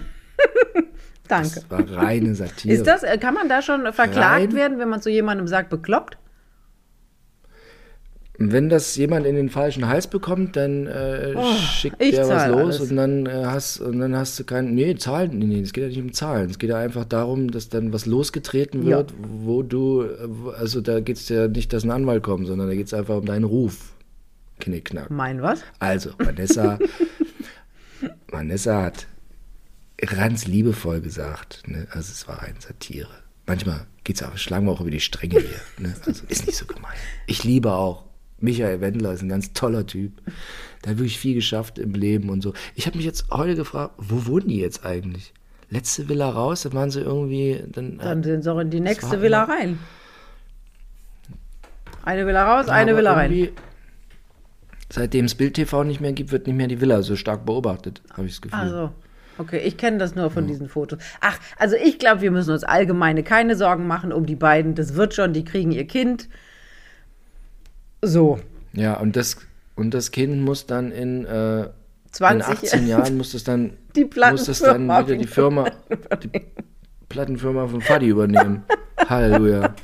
[1.27, 1.61] Danke.
[1.67, 2.73] Das war reine Satire.
[2.73, 4.17] Ist das, äh, kann man da schon verklagt
[4.49, 6.17] Rein- werden, wenn man zu jemandem sagt, bekloppt?
[8.39, 12.47] Wenn das jemand in den falschen Hals bekommt, dann äh, schickt Oh, ich der was
[12.47, 12.81] los alles.
[12.89, 15.83] und dann äh, hast und dann hast du kein nee Zahlen nee, nee es geht
[15.83, 18.97] ja nicht um Zahlen es geht ja einfach darum dass dann was losgetreten Ja.
[18.97, 22.67] wird wo du äh, also da geht es ja nicht dass ein Anwalt kommt sondern
[22.67, 23.93] da geht es einfach um deinen Ruf
[24.59, 25.61] Knickknack Mein was?
[25.77, 26.79] also Vanessa
[28.29, 29.07] Vanessa hat
[29.97, 31.87] ganz liebevoll gesagt ne?
[31.91, 33.09] also es war eine Satire
[33.45, 35.95] manchmal geht's auch schlagen wir auch über die Stränge hier ne?
[36.05, 38.05] also ist nicht so gemein ich liebe auch
[38.43, 40.21] Michael Wendler ist ein ganz toller Typ.
[40.83, 42.53] Der hat wirklich viel geschafft im Leben und so.
[42.75, 45.33] Ich habe mich jetzt heute gefragt, wo wohnen die jetzt eigentlich?
[45.69, 47.63] Letzte Villa raus, dann waren sie irgendwie.
[47.71, 49.79] Dann, Dann sind sie auch in die nächste Villa immer- rein.
[52.03, 53.49] Eine Villa raus, eine Villa rein.
[54.89, 58.01] Seitdem es Bild TV nicht mehr gibt, wird nicht mehr die Villa so stark beobachtet,
[58.11, 58.59] habe ich das Gefühl.
[58.59, 58.91] Also,
[59.37, 60.99] okay, ich kenne das nur von diesen Fotos.
[61.21, 64.75] Ach, also ich glaube, wir müssen uns allgemeine keine Sorgen machen um die beiden.
[64.75, 66.29] Das wird schon, die kriegen ihr Kind.
[68.01, 68.39] So,
[68.73, 69.37] Ja, und das,
[69.75, 71.69] und das Kind muss dann in, äh, in
[72.11, 75.71] 20 18 Jahren muss das dann, Die muss das dann Plattenfirma wieder die Firma,
[76.23, 76.41] die
[77.09, 78.63] Plattenfirma von Fadi übernehmen.
[79.09, 79.75] Halleluja.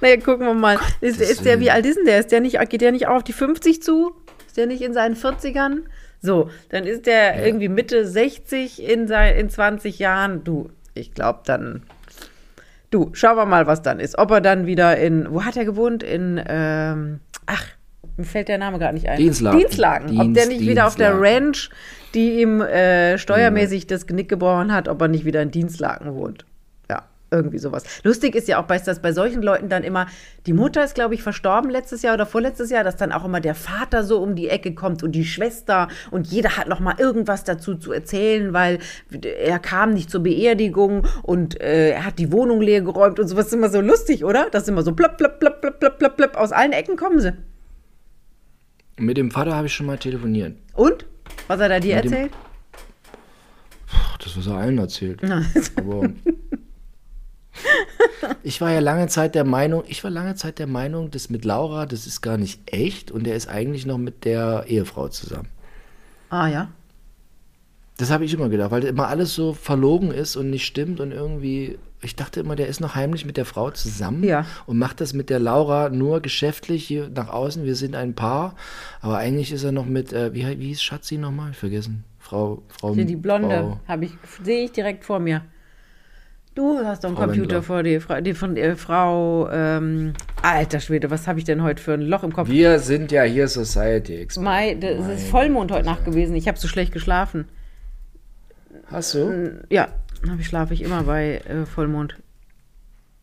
[0.00, 0.78] naja, gucken wir mal.
[1.00, 2.20] Ist, ist der, wie alt ist denn der?
[2.20, 4.12] Ist der nicht, geht der nicht auch auf die 50 zu?
[4.46, 5.82] Ist der nicht in seinen 40ern?
[6.26, 10.44] So, dann ist der irgendwie Mitte 60 in, sein, in 20 Jahren.
[10.44, 11.82] Du, ich glaube dann.
[12.90, 14.18] Du, schauen wir mal, was dann ist.
[14.18, 16.02] Ob er dann wieder in, wo hat er gewohnt?
[16.02, 17.64] In, ähm, ach,
[18.16, 19.16] mir fällt der Name gar nicht ein.
[19.18, 19.58] Dienstlagen.
[19.58, 20.06] Dienstlagen.
[20.08, 21.44] ob der Dienst- nicht wieder auf der Dienstlagen.
[21.46, 21.70] Ranch,
[22.14, 26.44] die ihm äh, steuermäßig das Genick gebrochen hat, ob er nicht wieder in Dienstlagen wohnt.
[27.28, 27.82] Irgendwie sowas.
[28.04, 30.06] Lustig ist ja auch, bei- dass bei solchen Leuten dann immer,
[30.46, 33.40] die Mutter ist, glaube ich, verstorben letztes Jahr oder vorletztes Jahr, dass dann auch immer
[33.40, 36.94] der Vater so um die Ecke kommt und die Schwester und jeder hat noch mal
[36.98, 38.78] irgendwas dazu zu erzählen, weil
[39.22, 43.46] er kam nicht zur Beerdigung und äh, er hat die Wohnung leer geräumt und sowas.
[43.46, 44.46] Das ist immer so lustig, oder?
[44.52, 46.36] Das ist immer so plöpp, plöpp, plöpp, plöpp, plöpp, plöpp, plöpp.
[46.36, 47.32] Aus allen Ecken kommen sie.
[48.98, 50.54] Mit dem Vater habe ich schon mal telefoniert.
[50.74, 51.04] Und?
[51.48, 52.32] Was hat er dir Mit dem- erzählt?
[53.88, 55.20] Puh, Das, was er allen erzählt.
[55.76, 56.08] Aber
[58.42, 61.44] ich war ja lange Zeit der Meinung, ich war lange Zeit der Meinung, das mit
[61.44, 65.48] Laura, das ist gar nicht echt und er ist eigentlich noch mit der Ehefrau zusammen.
[66.30, 66.68] ah ja.
[67.98, 71.12] Das habe ich immer gedacht, weil immer alles so verlogen ist und nicht stimmt und
[71.12, 74.44] irgendwie, ich dachte immer, der ist noch heimlich mit der Frau zusammen Ja.
[74.66, 77.64] und macht das mit der Laura nur geschäftlich hier nach außen.
[77.64, 78.54] Wir sind ein Paar,
[79.00, 81.54] aber eigentlich ist er noch mit, äh, wie, wie hieß Schatzi nochmal?
[81.54, 82.04] Vergessen.
[82.18, 82.92] Frau, Frau.
[82.94, 84.10] Hier die Blonde habe ich
[84.42, 85.40] sehe ich direkt vor mir.
[86.56, 87.62] Du hast doch einen Frau Computer Wendler.
[87.62, 89.48] vor dir, die von der Frau.
[89.52, 92.48] Ähm, alter Schwede, was habe ich denn heute für ein Loch im Kopf?
[92.48, 94.44] Wir sind ja hier Society Experten.
[94.44, 96.34] Mai, das ist Vollmond heute Nacht gewesen.
[96.34, 97.46] Ich habe so schlecht geschlafen.
[98.86, 99.60] Hast du?
[99.68, 99.88] Ja,
[100.38, 102.16] ich schlafe ich immer bei äh, Vollmond.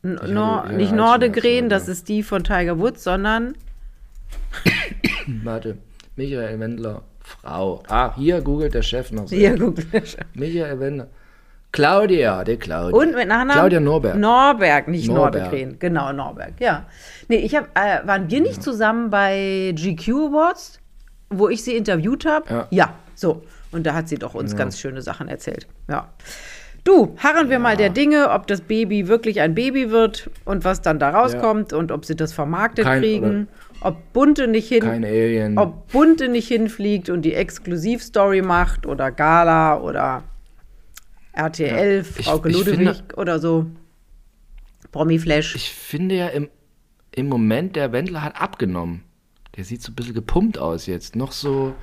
[0.03, 3.55] N Nor hatte nicht Nordegren, das ist die von Tiger Woods, sondern
[5.43, 5.79] Warte.
[6.15, 7.81] Michael Wendler, Frau.
[7.87, 9.27] Ah, hier googelt der Chef noch.
[9.27, 9.35] so.
[9.35, 9.77] hier guck.
[10.35, 11.07] Michael Wendler.
[11.73, 12.97] Claudia, der Claudia.
[12.97, 13.51] Und mit Nachnamen?
[13.55, 14.15] Claudia Norberg.
[14.17, 15.43] Norberg, nicht Norberg.
[15.51, 15.79] Nordegren.
[15.79, 16.85] Genau, Norberg, ja.
[17.27, 20.79] Nee, ich hab, äh, waren wir nicht zusammen bei GQ Awards,
[21.29, 22.67] wo ich sie interviewt habe?
[22.69, 22.93] Ja.
[23.15, 23.43] so.
[23.71, 25.65] Und da hat sie doch uns ganz schöne Sachen erzählt.
[25.89, 26.09] Ja.
[26.83, 30.81] Du, harren wir mal der Dinge, ob das Baby wirklich ein Baby wird und was
[30.81, 33.47] dann da rauskommt und ob sie das vermarktet Kein- kriegen.
[33.81, 35.57] Ob Bunte nicht hin, Kein Alien.
[35.57, 40.23] ob Bunte nicht hinfliegt und die Exklusivstory macht oder Gala oder
[41.33, 43.65] RTL, Ja, Frauke Ludewig oder so.
[44.91, 45.55] Promi-Flash.
[45.55, 46.49] Ich finde ja im,
[47.11, 49.03] im Moment, der Wendler hat abgenommen.
[49.55, 51.15] Der sieht so ein bisschen gepumpt aus jetzt.
[51.15, 51.73] Noch so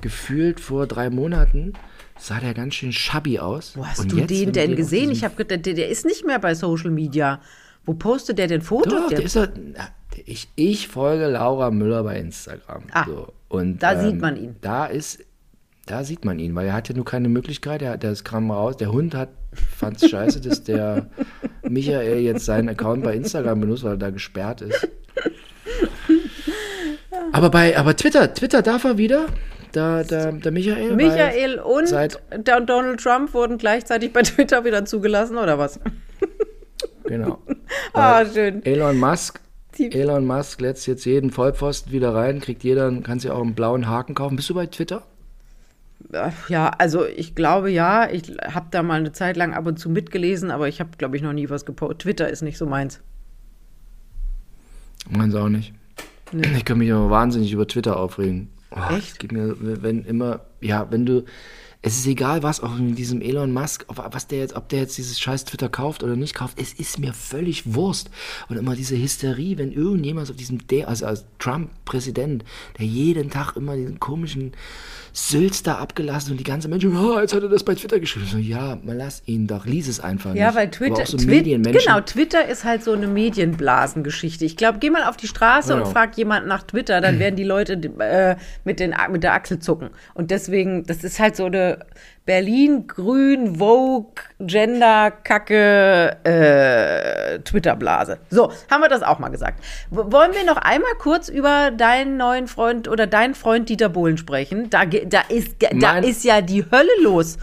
[0.00, 1.74] gefühlt vor drei Monaten
[2.18, 3.76] sah der ganz schön shabby aus.
[3.76, 5.10] Wo hast Und du den denn gesehen?
[5.10, 7.40] Ich habe gedacht, der, der ist nicht mehr bei Social Media.
[7.86, 8.92] Wo postet der denn Fotos?
[8.92, 9.88] Doch, Der- der ist na,
[10.26, 12.84] ich, ich folge Laura Müller bei Instagram.
[12.92, 13.32] Ah, so.
[13.48, 14.56] Und, da sieht man ihn.
[14.60, 15.24] Da ist,
[15.90, 17.82] da sieht man ihn, weil er hat ja nur keine Möglichkeit.
[17.82, 18.76] Er, der kam raus.
[18.76, 19.30] Der Hund hat
[19.76, 21.06] fand's scheiße, dass der
[21.68, 24.88] Michael jetzt seinen Account bei Instagram benutzt, weil er da gesperrt ist.
[27.32, 29.26] Aber bei, aber Twitter, Twitter darf er wieder.
[29.72, 30.96] Da, da, der Michael.
[30.96, 35.80] Michael und seit- Donald Trump wurden gleichzeitig bei Twitter wieder zugelassen, oder was?
[37.04, 37.38] Genau.
[37.92, 38.64] Ah, schön.
[38.64, 39.40] Elon Musk.
[39.78, 43.86] Elon Musk lässt jetzt jeden Vollpfosten wieder rein, kriegt jeder, kannst ja auch einen blauen
[43.88, 44.34] Haken kaufen.
[44.34, 45.04] Bist du bei Twitter?
[46.48, 48.10] Ja, also ich glaube ja.
[48.10, 51.16] Ich habe da mal eine Zeit lang ab und zu mitgelesen, aber ich habe, glaube
[51.16, 52.00] ich, noch nie was gepostet.
[52.00, 53.00] Twitter ist nicht so meins.
[55.08, 55.72] Meins auch nicht.
[56.32, 58.50] Ich kann mich aber wahnsinnig über Twitter aufregen.
[58.70, 59.12] Oh, Echt?
[59.12, 61.24] Es gibt mir, wenn immer, ja, wenn du,
[61.82, 64.80] es ist egal, was auch mit diesem Elon Musk, ob, was der jetzt, ob der
[64.80, 68.10] jetzt dieses scheiß Twitter kauft oder nicht kauft, es ist mir völlig Wurst.
[68.50, 72.44] Und immer diese Hysterie, wenn irgendjemand auf diesem, De also als Trump-Präsident,
[72.78, 74.52] der jeden Tag immer diesen komischen
[75.64, 78.26] da abgelassen und die ganze Menschen, oh, jetzt hat er das bei Twitter geschrieben.
[78.30, 80.56] So, ja, mal lass ihn doch, lies es einfach Ja, nicht.
[80.56, 84.44] weil Aber Twitter, so Twi- genau, Twitter ist halt so eine Medienblasengeschichte.
[84.44, 85.90] Ich glaube, geh mal auf die Straße und Genau.
[85.90, 89.90] frag jemanden nach Twitter, dann werden die Leute äh, mit, den, mit der Achsel zucken.
[90.14, 91.69] Und deswegen, das ist halt so eine
[92.26, 98.18] Berlin-Grün, Vogue, Gender-Kacke äh, Twitter-Blase.
[98.30, 99.62] So, haben wir das auch mal gesagt.
[99.90, 104.70] Wollen wir noch einmal kurz über deinen neuen Freund oder deinen Freund Dieter Bohlen sprechen?
[104.70, 107.36] Da, da, ist, da ist ja die Hölle los.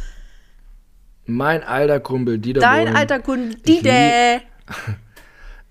[1.25, 2.95] mein alter Kumpel Dieter Dein Bohlen.
[2.95, 4.41] alter Kunde Ich Dieter.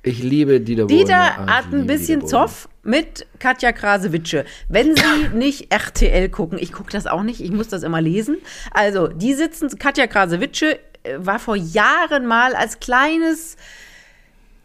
[0.07, 1.01] Ich liebe Dieter Bohlen.
[1.01, 1.16] Dieter.
[1.16, 2.31] Ah, hat ein bisschen Dieter.
[2.31, 4.45] Zoff mit Katja Krasewitsche.
[4.69, 5.03] Wenn Sie
[5.35, 8.37] nicht RTL gucken, ich gucke das auch nicht, ich muss das immer lesen.
[8.71, 13.57] Also, die sitzen, Katja Krasewitsche äh, war vor Jahren mal als kleines,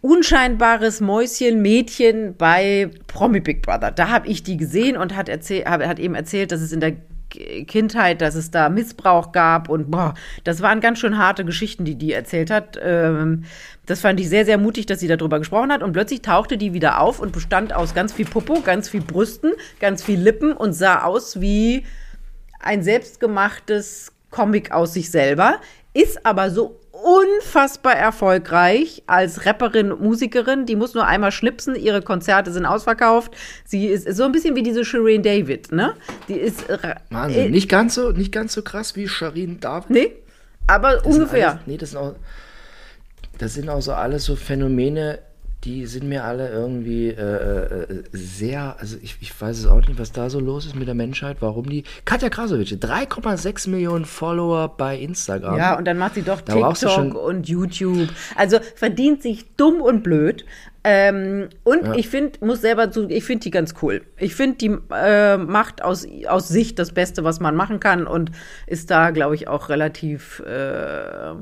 [0.02, 3.90] unscheinbares Mäuschen, Mädchen bei Promi Big Brother.
[3.90, 6.98] Da habe ich die gesehen und hat, erzähl, hat eben erzählt, dass es in der
[7.32, 10.14] Kindheit, dass es da Missbrauch gab und boah,
[10.44, 12.80] das waren ganz schön harte Geschichten, die die erzählt hat.
[12.82, 13.46] Ähm,
[13.86, 16.74] das fand ich sehr, sehr mutig, dass sie darüber gesprochen hat und plötzlich tauchte die
[16.74, 20.74] wieder auf und bestand aus ganz viel Popo, ganz viel Brüsten, ganz viel Lippen und
[20.74, 21.86] sah aus wie
[22.60, 25.60] ein selbstgemachtes Comic aus sich selber,
[25.94, 30.66] ist aber so unfassbar erfolgreich als Rapperin und Musikerin.
[30.66, 33.34] Die muss nur einmal schnipsen, ihre Konzerte sind ausverkauft.
[33.66, 35.96] Sie ist so ein bisschen wie diese Shireen David, ne?
[36.28, 36.66] Die ist.
[37.10, 37.46] Wahnsinn.
[37.46, 39.90] Äh, nicht, ganz so, nicht ganz so krass wie Sharin David.
[39.90, 40.14] nee,
[40.68, 41.52] aber Das ungefähr.
[41.52, 42.16] Alles, nee, das sind, auch,
[43.38, 45.20] das sind auch so alles so Phänomene,
[45.64, 50.00] die sind mir alle irgendwie äh, äh, sehr, also ich, ich weiß es auch nicht,
[50.00, 51.84] was da so los ist mit der Menschheit, warum die.
[52.04, 55.58] Katja Krasowitsch, 3,6 Millionen Follower bei Instagram.
[55.58, 58.10] Ja, und dann macht sie doch Da TikTok und YouTube.
[58.36, 60.46] Also verdient sich dumm und blöd.
[60.84, 61.94] Ähm, und Ja.
[61.94, 64.02] ich finde, muss selber zu, ich finde die ganz cool.
[64.18, 68.32] Ich finde, die äh, macht aus, aus sich das Beste, was man machen kann und
[68.66, 71.34] ist da, glaube ich, auch relativ, äh,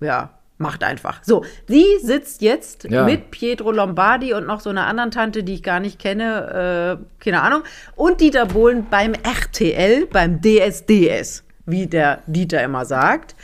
[0.00, 1.20] ja, macht einfach.
[1.22, 3.04] So, sie sitzt jetzt Ja.
[3.04, 7.22] mit Pietro Lombardi und noch so einer anderen Tante, die ich gar nicht kenne, äh,
[7.24, 7.62] keine Ahnung,
[7.96, 13.34] und Dieter Bohlen beim RTL, beim DSDS, wie der Dieter immer sagt.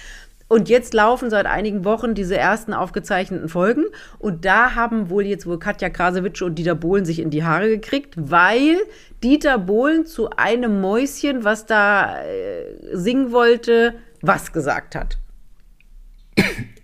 [0.46, 3.84] Und jetzt laufen seit einigen Wochen diese ersten aufgezeichneten Folgen.
[4.18, 7.68] Und da haben wohl jetzt wohl Katja Krasewitsch und Dieter Bohlen sich in die Haare
[7.68, 8.76] gekriegt, weil
[9.22, 15.16] Dieter Bohlen zu einem Mäuschen, was da äh, singen wollte, was gesagt hat.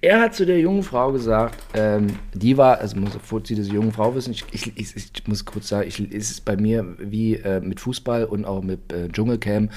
[0.02, 3.70] Er hat zu der jungen Frau gesagt, ähm, die war, also muss bevor Sie diese
[3.72, 6.86] junge Frau wissen, ich, ich, ich, ich muss kurz sagen, ich, es ist bei mir
[6.98, 9.68] wie äh, mit Fußball und auch mit äh, Dschungelcam.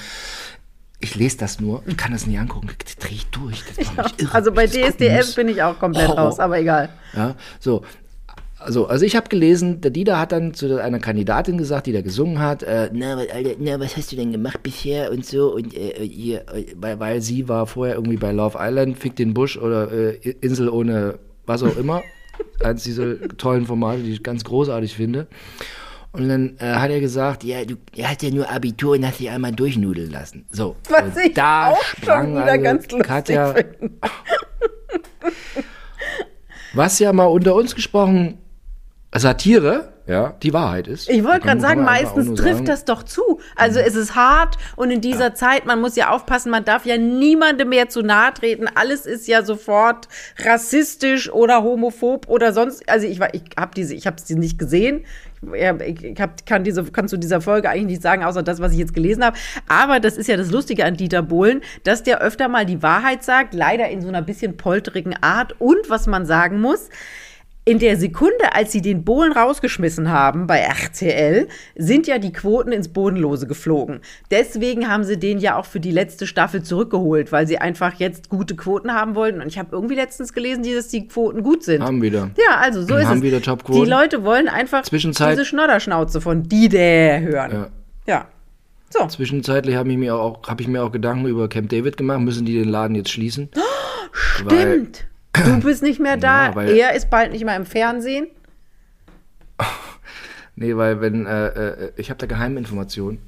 [0.99, 3.61] Ich lese das nur, ich kann das nicht angucken, das drehe ich durch.
[3.75, 5.35] Das irre, Also bei DSDS muss.
[5.35, 6.19] bin ich auch komplett Horror.
[6.27, 6.89] raus, aber egal.
[7.13, 7.83] Ja, so.
[8.63, 12.01] Also, also ich habe gelesen, der Dieter hat dann zu einer Kandidatin gesagt, die da
[12.01, 15.53] gesungen hat, äh, na, was, Alter, na, was hast du denn gemacht bisher und so
[15.53, 19.33] und äh, hier, äh, weil, weil sie war vorher irgendwie bei Love Island, Fick den
[19.33, 22.01] Busch oder äh, Insel ohne was auch immer.
[22.63, 25.27] Eins dieser tollen Formate, die ich ganz großartig finde.
[26.13, 29.29] Und dann äh, hat er gesagt, ja, du hast ja nur Abitur und hast dich
[29.29, 30.45] einmal durchnudeln lassen.
[30.51, 30.75] So.
[30.89, 33.95] Was und ich auch schon wieder ganz lustig Katja, finde.
[36.75, 38.39] Was ja mal unter uns gesprochen
[39.15, 41.09] Satire, ja, die Wahrheit ist.
[41.09, 43.39] Ich wollte gerade sagen, meistens trifft sagen, das doch zu.
[43.55, 46.97] Also es ist hart und in dieser Zeit, man muss ja aufpassen, man darf ja
[46.97, 48.67] niemandem mehr zu nahe treten.
[48.75, 50.09] Alles ist ja sofort
[50.43, 52.89] rassistisch oder homophob oder sonst.
[52.89, 55.05] Also ich war, ich habe diese, ich habe sie nicht gesehen.
[55.55, 58.59] Ja, Ich ich hab, kann diese, kann zu dieser Folge eigentlich nicht sagen, außer das,
[58.59, 59.37] was ich jetzt gelesen habe.
[59.67, 63.23] Aber das ist ja das Lustige an Dieter Bohlen, dass der öfter mal die Wahrheit
[63.23, 65.55] sagt, leider in so einer bisschen polterigen Art.
[65.59, 66.89] Und was man sagen muss,
[67.65, 72.73] in der Sekunde, als sie den Bohlen rausgeschmissen haben bei RTL, sind ja die Quoten
[72.73, 74.01] ins Bodenlose geflogen.
[74.31, 78.27] Deswegen haben sie den ja auch für die letzte Staffel zurückgeholt, weil sie einfach jetzt
[78.29, 79.41] gute Quoten haben wollten.
[79.41, 81.83] Und ich habe irgendwie letztens gelesen, dass die Quoten gut sind.
[81.83, 82.31] Haben wieder.
[82.37, 83.23] Ja, also so ist Haben es.
[83.23, 83.83] wieder Top-Quoten.
[83.83, 87.51] Die Leute wollen einfach diese Schnodderschnauze von die der hören.
[87.51, 87.67] Ja.
[88.05, 88.27] Ja.
[88.89, 89.07] So.
[89.07, 92.19] Zwischenzeitlich habe ich, mir auch, hab ich mir auch Gedanken über Camp David gemacht.
[92.19, 93.49] Müssen die den Laden jetzt schließen?
[94.11, 95.05] Stimmt.
[95.33, 96.51] Du bist nicht mehr da.
[96.63, 98.27] Ja, er ist bald nicht mehr im Fernsehen.
[100.55, 103.19] Nee, weil wenn, äh, äh, ich habe da Geheiminformationen.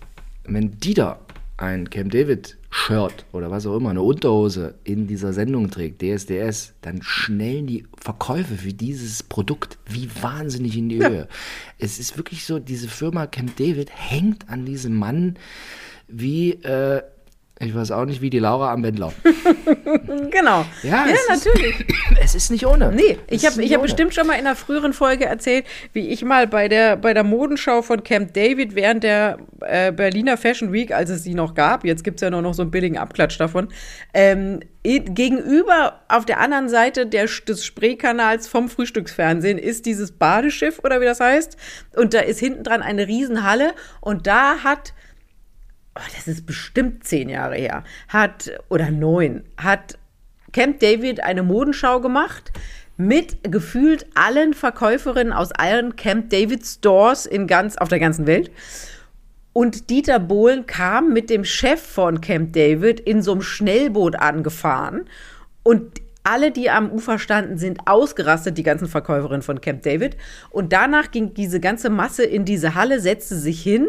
[0.44, 1.20] Wenn die da
[1.58, 6.74] ein Camp David Shirt oder was auch immer, eine Unterhose in dieser Sendung trägt, DSDS,
[6.82, 11.28] dann schnellen die Verkäufe für dieses Produkt wie wahnsinnig in die Höhe.
[11.80, 15.38] Es ist wirklich so, diese Firma Camp David hängt an diesem Mann
[16.08, 17.02] wie, äh,
[17.60, 19.14] ich weiß auch nicht, wie die Laura am Wendler.
[20.32, 20.66] Genau.
[20.84, 21.86] Ja, ja es ist- natürlich.
[22.22, 22.92] es ist nicht ohne.
[22.92, 26.24] Nee, Es ich habe hab bestimmt schon mal in einer früheren Folge erzählt, wie ich
[26.24, 30.92] mal bei der, bei der Modenschau von Camp David während der äh, Berliner Fashion Week,
[30.92, 33.40] als es sie noch gab, jetzt gibt es ja nur noch so einen billigen Abklatsch
[33.40, 33.70] davon,
[34.14, 41.02] ähm, gegenüber auf der anderen Seite der, des Spreekanals vom Frühstücksfernsehen ist dieses Badeschiff oder
[41.02, 41.58] wie das heißt.
[41.96, 44.94] Und da ist hinten dran eine Riesenhalle und da hat
[45.96, 49.98] oh, das ist bestimmt zehn Jahre her, hat, oder neun, hat
[50.52, 52.52] Camp David eine Modenschau gemacht
[52.98, 58.52] mit gefühlt allen Verkäuferinnen aus allen Camp David Stores in ganz, auf der ganzen Welt.
[59.52, 65.06] Und Dieter Bohlen kam mit dem Chef von Camp David in so einem Schnellboot angefahren.
[65.64, 70.18] Und alle, die am Ufer standen, sind ausgerastet, die ganzen Verkäuferinnen von Camp David.
[70.50, 73.88] Und danach ging diese ganze Masse in diese Halle, setzte sich hin.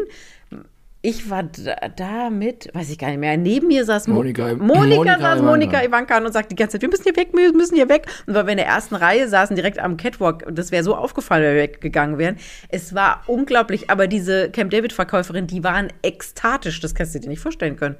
[1.03, 3.37] Ich war da, da mit, weiß ich gar nicht mehr.
[3.37, 4.63] Neben mir saß Mo- Monika- Monika,
[4.95, 5.41] Monika saß Ivanka.
[5.43, 8.07] Monika Ivanka und sagte die ganze Zeit, wir müssen hier weg, wir müssen hier weg.
[8.25, 11.43] Und weil wir in der ersten Reihe saßen, direkt am Catwalk, das wäre so aufgefallen,
[11.43, 12.37] wenn wir weggegangen wären.
[12.69, 17.41] Es war unglaublich, aber diese Camp David-Verkäuferin, die waren ekstatisch, das kannst du dir nicht
[17.41, 17.95] vorstellen können.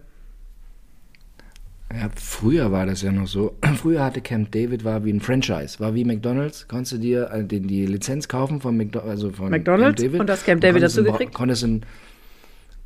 [1.93, 3.55] Ja, früher war das ja noch so.
[3.81, 6.67] Früher hatte Camp David war wie ein Franchise, war wie McDonald's.
[6.67, 10.19] Konntest du dir äh, die, die Lizenz kaufen von, McDo also von McDonald's Camp David
[10.19, 11.33] und das Camp David dazu gekriegt?
[11.33, 11.83] Konntest in,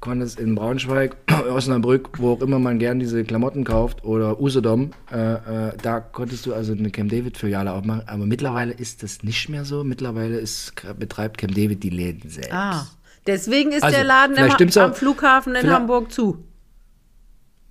[0.02, 1.16] konntest in Braunschweig,
[1.50, 6.46] Osnabrück, wo auch immer man gern diese Klamotten kauft oder Usedom, äh, äh, da konntest
[6.46, 8.04] du also eine Camp David Filiale aufmachen.
[8.08, 9.84] Aber mittlerweile ist das nicht mehr so.
[9.84, 12.52] Mittlerweile ist, betreibt Camp David die Läden selbst.
[12.52, 12.88] Ah.
[13.28, 16.44] Deswegen ist Also, der Laden stimmt's am Flughafen in Hamburg zu.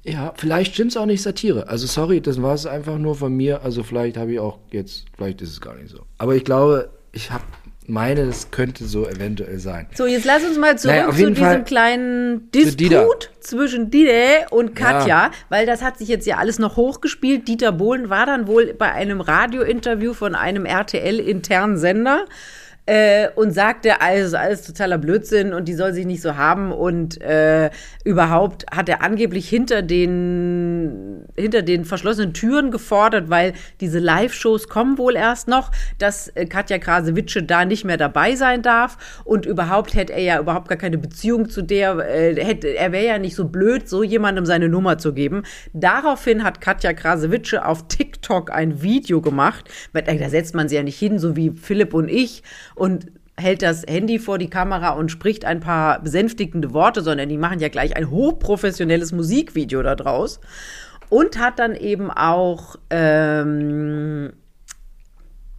[0.04, 1.68] Ja, vielleicht stimmt's auch nicht Satire.
[1.68, 3.62] Also sorry, das war es einfach nur von mir.
[3.62, 6.06] Also vielleicht habe ich auch jetzt, vielleicht ist es gar nicht so.
[6.16, 7.44] Aber ich glaube, ich habe
[7.90, 9.86] meine, das könnte so eventuell sein.
[9.94, 12.50] So, jetzt lass uns mal zurück Naja, zu diesem Fall kleinen.
[12.52, 15.30] Disput zwischen Dide und Katja, Ja.
[15.48, 17.48] weil das hat sich jetzt ja alles noch hochgespielt.
[17.48, 22.24] Dieter Bohlen war dann wohl bei einem Radiointerview von einem RTL-internen Sender
[22.90, 26.72] äh, und sagte, also alles totaler Blödsinn und die soll sich nicht so haben.
[26.72, 27.70] Und äh,
[28.04, 34.98] überhaupt hat er angeblich hinter den hinter den verschlossenen Türen gefordert, weil diese Live-Shows kommen
[34.98, 39.22] wohl erst noch, dass äh, Katja Krasewitsche da nicht mehr dabei sein darf.
[39.24, 43.06] Und überhaupt hätte er ja überhaupt gar keine Beziehung zu der, äh, hätte, er wäre
[43.06, 45.44] ja nicht so blöd, so jemandem seine Nummer zu geben.
[45.72, 50.82] Daraufhin hat Katja Krasewitsche auf TikTok ein Video gemacht, weil da setzt man sie ja
[50.82, 52.42] nicht hin, so wie Philipp und ich
[52.80, 57.36] und hält das Handy vor die Kamera und spricht ein paar besänftigende Worte, sondern die
[57.36, 60.40] machen ja gleich ein hochprofessionelles Musikvideo da draus.
[61.10, 64.32] Und hat dann eben auch, ähm,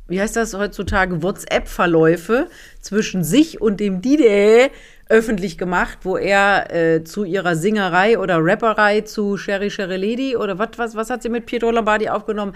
[0.08, 2.48] wie heißt das heutzutage, WhatsApp-Verläufe
[2.80, 4.72] zwischen sich und dem Dide
[5.08, 10.58] öffentlich gemacht, wo er äh, zu ihrer Singerei oder Rapperei zu Sherry Sherry Lady oder
[10.58, 12.56] was, was, was hat sie mit Pietro Lombardi aufgenommen?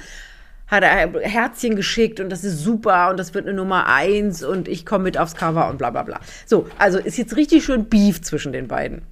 [0.68, 4.68] Hat er Herzchen geschickt und das ist super und das wird eine Nummer eins und
[4.68, 6.20] ich komme mit aufs Cover und bla bla bla.
[6.46, 9.04] So, also ist jetzt richtig schön Beef zwischen den beiden.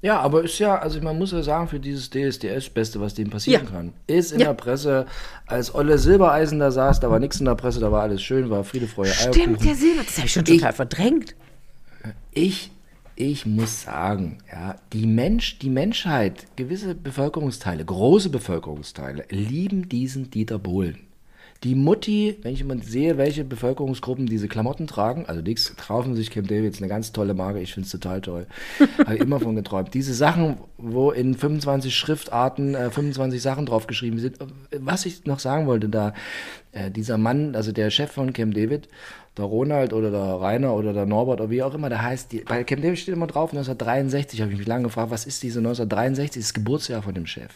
[0.00, 3.30] Ja, aber ist ja, also man muss ja sagen, für dieses DSDS Beste, was dem
[3.30, 3.70] passieren Ja.
[3.70, 4.48] kann, ist in Ja.
[4.48, 5.06] der Presse,
[5.46, 8.48] als Olle Silbereisen da saß, da war nichts in der Presse, da war alles schön,
[8.50, 11.34] war Friede, Freude, Stimmt, der Silber, das habe ich schon total Ich- verdrängt.
[12.30, 12.70] Ich,
[13.20, 20.60] ich muss sagen, ja, die Mensch, die Menschheit, gewisse Bevölkerungsteile, große Bevölkerungsteile, lieben diesen Dieter
[20.60, 21.07] Bohlen.
[21.64, 26.30] Die Mutti, wenn ich immer sehe, welche Bevölkerungsgruppen diese Klamotten tragen, also nichts, kaufen sich
[26.30, 28.46] Camp David, ist eine ganz tolle Marke, ich finde es total toll.
[28.98, 29.92] Habe ich immer von geträumt.
[29.92, 34.36] Diese Sachen, wo in 25 Schriftarten äh, 25 Sachen draufgeschrieben sind,
[34.78, 36.14] was ich noch sagen wollte, da
[36.70, 38.88] äh, dieser Mann, also der Chef von Camp David,
[39.36, 42.40] der Ronald oder der Rainer oder der Norbert oder wie auch immer, der heißt, die,
[42.40, 45.58] bei Camp David steht immer drauf, 1963, habe ich mich lange gefragt, was ist diese
[45.58, 47.50] 1963, das Geburtsjahr von dem Chef.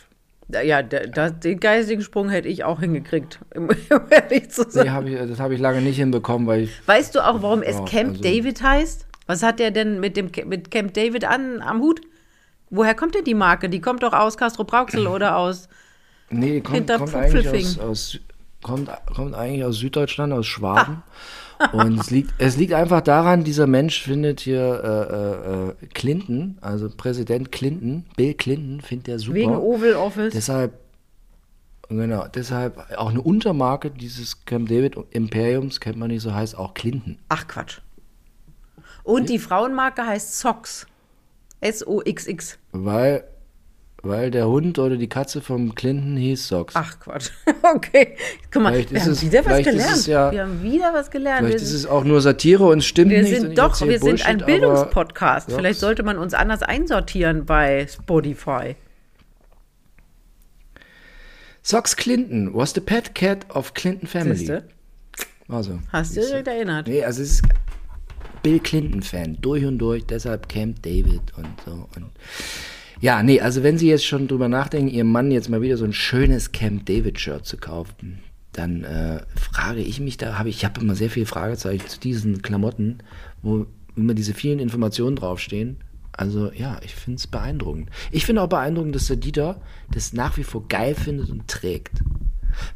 [0.49, 3.69] Ja, da, da, den geistigen Sprung hätte ich auch hingekriegt, um
[4.11, 4.85] ehrlich zu sein.
[4.85, 6.71] Nee, hab ich, das habe ich lange nicht hinbekommen, weil ich.
[6.87, 9.07] Weißt du auch, warum es Ja, Camp also- David heißt?
[9.27, 12.01] Was hat der denn mit, dem, mit Camp David an, am Hut?
[12.71, 13.69] Woher kommt denn die Marke?
[13.69, 15.69] Die kommt doch aus Castro Brauxel oder aus.
[16.31, 18.19] Nee, kommt, kommt, eigentlich aus, aus,
[18.63, 21.03] kommt, kommt eigentlich aus Süddeutschland, aus Schwaben.
[21.73, 26.59] Und es liegt, es liegt einfach daran, dieser Mensch findet hier äh, äh, äh, Clinton,
[26.61, 29.35] also Präsident Clinton, Bill Clinton, findet er super.
[29.35, 30.35] Wegen Oval Office.
[30.35, 30.73] Deshalb,
[31.89, 36.75] genau, deshalb auch eine Untermarke dieses Camp David Imperiums, kennt man nicht so, heißt auch
[36.75, 37.19] Clinton.
[37.29, 37.81] Ach Quatsch.
[39.05, 40.87] Und die Frauenmarke heißt Socks.
[41.61, 42.59] S-O-X-X.
[42.73, 43.25] Weil,
[44.03, 46.75] weil der Hund oder die Katze vom Clinton hieß Socks.
[46.77, 47.31] Ach Quatsch.
[47.75, 48.17] Okay.
[48.51, 50.07] Guck mal, Vielleicht wir haben es- wieder was gelernt.
[50.09, 51.39] ja- wir haben wieder was gelernt.
[51.47, 53.41] Vielleicht wir ist es auch nur Satire und es stimmt wir nicht.
[53.41, 55.53] sind doch, wir sind ein Bullshit, Bildungspodcast.
[55.53, 58.75] Vielleicht sollte man uns anders einsortieren bei Spotify.
[61.63, 64.37] Socks Clinton was the pet cat of Clinton family.
[64.37, 64.65] Siehste?
[65.49, 65.79] Also.
[65.93, 66.89] Hast du dich erinnert?
[66.89, 67.43] Nee, also es ist
[68.43, 71.89] Bill Clinton-Fan, durch und durch, deshalb Camp David und so.
[71.95, 72.11] Und
[73.03, 75.85] ja, nee, also wenn Sie jetzt schon drüber nachdenken, Ihrem Mann jetzt mal wieder so
[75.85, 78.21] ein schönes Camp David-Shirt zu kaufen,
[78.53, 81.99] dann äh, frage ich mich, da habe ich, ich habe immer sehr viele Fragezeichen zu
[81.99, 82.99] diesen Klamotten,
[83.43, 85.79] wo immer diese vielen Informationen draufstehen.
[86.13, 87.91] Also ja, ich finde es beeindruckend.
[88.13, 92.03] Ich finde auch beeindruckend, dass der Dieter das nach wie vor geil findet und trägt.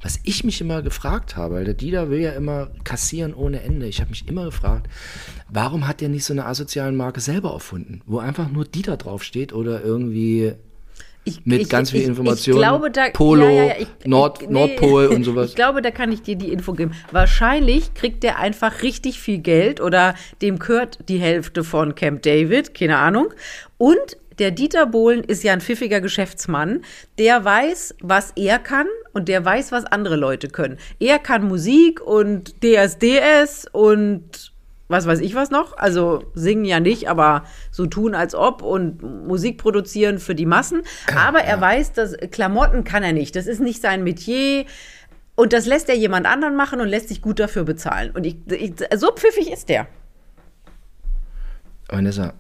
[0.03, 3.87] Was ich mich immer gefragt habe, weil der Dieter will ja immer kassieren ohne Ende.
[3.87, 4.89] Ich habe mich immer gefragt,
[5.49, 9.53] warum hat der nicht so eine asozialen Marke selber erfunden, wo einfach nur Dieter draufsteht
[9.53, 10.53] oder irgendwie
[11.24, 14.49] Ich, mit ich- ganz viel Informationen, Ich glaube, da, Polo, ja, ja, ich, Nord- ich,
[14.49, 15.49] Nordpol und sowas.
[15.51, 16.93] Ich glaube, da kann ich dir die Info geben.
[17.11, 22.74] Wahrscheinlich kriegt der einfach richtig viel Geld oder dem gehört die Hälfte von Camp David,
[22.74, 23.29] keine Ahnung.
[23.77, 23.99] Und
[24.39, 26.82] der Dieter Bohlen ist ja ein pfiffiger Geschäftsmann.
[27.18, 30.78] Der weiß, was er kann und der weiß, was andere Leute können.
[31.01, 34.53] Er kann Musik und DSDS und
[34.89, 35.76] was weiß ich was noch.
[35.76, 40.82] Also singen ja nicht, aber so tun als ob und Musik produzieren für die Massen.
[41.16, 43.34] Aber er weiß, dass Klamotten kann er nicht.
[43.37, 44.64] Das ist nicht sein Metier.
[45.34, 48.12] Und das lässt er jemand anderen machen und lässt sich gut dafür bezahlen.
[48.12, 49.87] Und ich, ich, so pfiffig ist der.
[51.89, 52.34] Vanessa,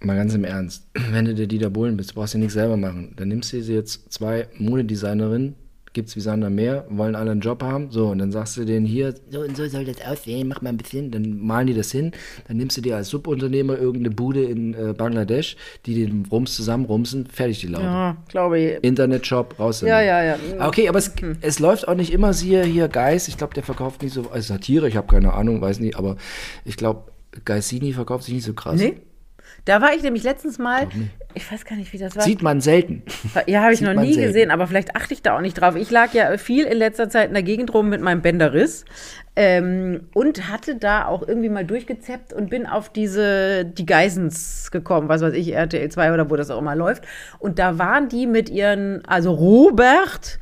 [0.00, 3.12] mal ganz im Ernst, wenn du der Dieter Bohlen bist, brauchst du nichts selber machen.
[3.16, 5.54] Dann nimmst du dir jetzt zwei Modedesignerinnen,
[5.92, 8.84] gibt's wie Sander mehr, wollen alle einen Job haben, so, und dann sagst du denen
[8.84, 11.90] hier, so und so soll das aussehen, mach mal ein bisschen, dann malen die das
[11.90, 12.12] hin,
[12.46, 17.24] dann nimmst du dir als Subunternehmer irgendeine Bude in äh, Bangladesch, die den Rums zusammenrumsen,
[17.24, 17.84] fertig die Laube.
[17.86, 18.84] Ja, glaube ich.
[18.84, 20.06] Internetshop, raus Ja, damit.
[20.06, 20.36] ja, ja.
[20.58, 23.28] Ah, Okay, aber es, es läuft auch nicht immer siehe hier Geist.
[23.28, 26.16] Ich glaube, der verkauft nicht so, also Satire, ich habe keine Ahnung, weiß nicht, aber
[26.66, 27.04] ich glaube,
[27.46, 28.78] Geissini verkauft sich nicht so krass.
[28.78, 28.98] Nee.
[29.66, 30.86] Da war ich nämlich letztens mal,
[31.34, 32.22] ich weiß gar nicht, wie das war.
[32.22, 33.02] Sieht man selten.
[33.46, 34.28] Ja, habe ich Sieht noch nie selten.
[34.28, 35.74] gesehen, aber vielleicht achte ich da auch nicht drauf.
[35.74, 38.84] Ich lag ja viel in letzter Zeit in der Gegend rum mit meinem Bänderriss
[39.34, 45.08] ähm, und hatte da auch irgendwie mal durchgezeppt und bin auf diese, die Geisens gekommen,
[45.08, 47.04] was weiß ich, RTL 2 oder wo das auch immer läuft.
[47.40, 50.38] Und da waren die mit ihren, also Robert,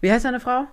[0.00, 0.64] wie heißt seine Frau?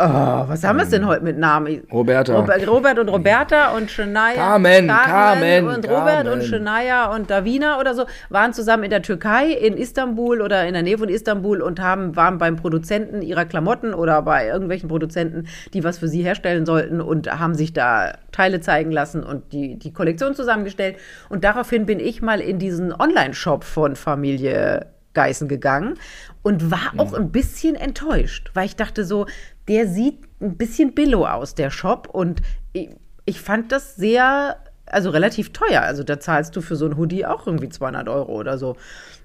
[0.00, 0.04] Oh,
[0.46, 1.82] was haben wir es denn heute mit Namen?
[1.90, 2.32] Roberta.
[2.38, 4.34] Robert, Robert und Roberta und Shania.
[4.34, 6.32] Carmen, Carmen, Und Robert Carmen.
[6.34, 10.74] und Shania und Davina oder so waren zusammen in der Türkei, in Istanbul oder in
[10.74, 15.48] der Nähe von Istanbul und haben, waren beim Produzenten ihrer Klamotten oder bei irgendwelchen Produzenten,
[15.74, 19.80] die was für sie herstellen sollten und haben sich da Teile zeigen lassen und die,
[19.80, 20.98] die Kollektion zusammengestellt.
[21.28, 25.94] Und daraufhin bin ich mal in diesen Online-Shop von Familie Geißen gegangen
[26.42, 29.26] und war auch ein bisschen enttäuscht, weil ich dachte so,
[29.68, 32.08] der sieht ein bisschen billo aus, der Shop.
[32.12, 32.42] Und
[32.72, 32.88] ich,
[33.24, 34.56] ich fand das sehr,
[34.86, 35.82] also relativ teuer.
[35.82, 38.76] Also da zahlst du für so ein Hoodie auch irgendwie 200 Euro oder so.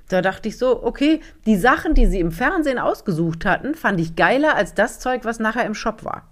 [0.09, 4.15] Da dachte ich so, okay, die Sachen, die sie im Fernsehen ausgesucht hatten, fand ich
[4.15, 6.27] geiler als das Zeug, was nachher im Shop war.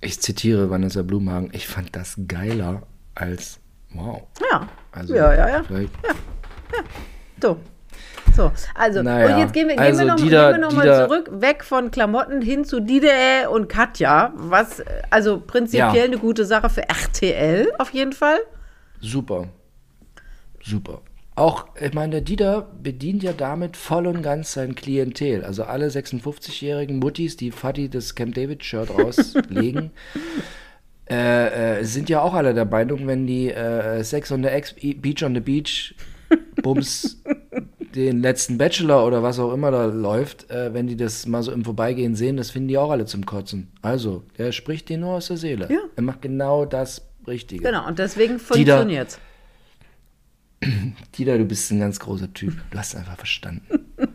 [0.00, 2.82] Ich zitiere Vanessa Blumhagen, ich fand das geiler
[3.14, 3.58] als
[3.94, 4.22] wow.
[4.52, 5.62] Ja, Also ja, ja, ja.
[5.62, 5.92] vielleicht-
[7.42, 7.58] So.
[8.34, 10.72] So, also, Naja, und jetzt gehen wir, gehen also wir noch, Dieter- gehen wir noch
[10.72, 16.04] mal zurück, weg von Klamotten hin zu Dide und Katja, was also prinzipiell Ja.
[16.04, 18.38] eine gute Sache für RTL auf jeden Fall.
[19.00, 19.48] Super.
[20.62, 21.00] Super.
[21.36, 25.44] auch, ich meine, der Dieter bedient ja damit voll und ganz sein Klientel.
[25.44, 29.90] Also alle 56-jährigen Muttis, die Fadi das Camp David-Shirt rauslegen,
[31.10, 34.74] äh, äh, sind ja auch alle der Meinung, wenn die äh, Sex on the Ex
[34.74, 35.94] Beach on the Beach
[36.62, 37.20] Bums
[37.94, 41.52] den letzten Bachelor oder was auch immer da läuft, äh, wenn die das mal so
[41.52, 43.68] im Vorbeigehen sehen, das finden die auch alle zum Kotzen.
[43.82, 45.68] Also, der spricht dir nur aus der Seele.
[45.70, 45.80] Ja.
[45.96, 47.62] Er macht genau das Richtige.
[47.64, 48.44] Genau, und deswegen Dieter-
[48.78, 49.18] funktioniert's.
[51.16, 52.54] Dieter, du bist ein ganz großer Typ.
[52.70, 53.62] Du hast es einfach verstanden.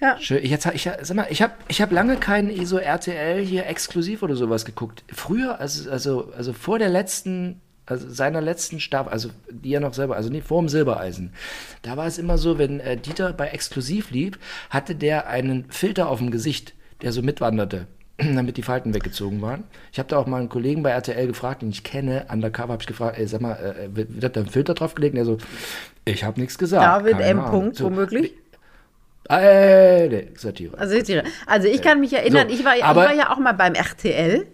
[0.00, 0.18] Ja.
[0.20, 0.42] Schön.
[0.42, 4.22] Ich, jetzt, ich, sag mal, ich habe ich hab lange keinen so RTL hier exklusiv
[4.22, 5.04] oder sowas geguckt.
[5.12, 9.94] Früher, also, also, also vor der letzten, also seiner letzten Staffel, also die ja noch
[9.94, 11.32] selber, also nicht vor dem Silbereisen,
[11.82, 14.38] da war es immer so, wenn äh, Dieter bei exklusiv lief,
[14.70, 17.86] hatte der einen Filter auf dem Gesicht, der so mitwanderte.
[18.18, 19.64] damit die Falten weggezogen waren.
[19.92, 22.82] Ich habe da auch mal einen Kollegen bei RTL gefragt, den ich kenne, undercover, habe
[22.82, 25.14] ich gefragt, ey, sag mal, äh, wird wird da ein Filter draufgelegt?
[25.14, 25.38] Und er so,
[26.04, 26.84] ich habe nichts gesagt.
[26.84, 27.40] David M.
[27.40, 27.50] Ahnung.
[27.50, 28.32] Punkt, So, womöglich.
[29.28, 30.76] Äh, nee, Satire.
[30.78, 31.24] Also, ich sehe.
[31.46, 34.46] also ich kann mich erinnern, So, ich, war, ich war ja auch mal beim RTL,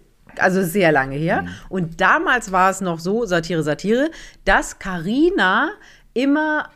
[0.42, 1.42] also sehr lange her.
[1.42, 1.48] Mhm.
[1.68, 4.10] Und damals war es noch so, Satire, Satire,
[4.44, 5.70] dass Karina
[6.14, 6.68] immer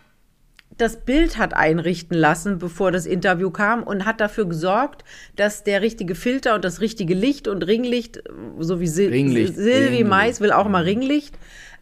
[0.77, 5.05] das Bild hat einrichten lassen, bevor das Interview kam und hat dafür gesorgt,
[5.37, 8.23] dass der richtige Filter und das richtige Licht und Ringlicht,
[8.59, 10.09] so wie Sil Ringlicht, Silvi Ringlicht.
[10.09, 11.39] Mais will auch mal Ringlicht,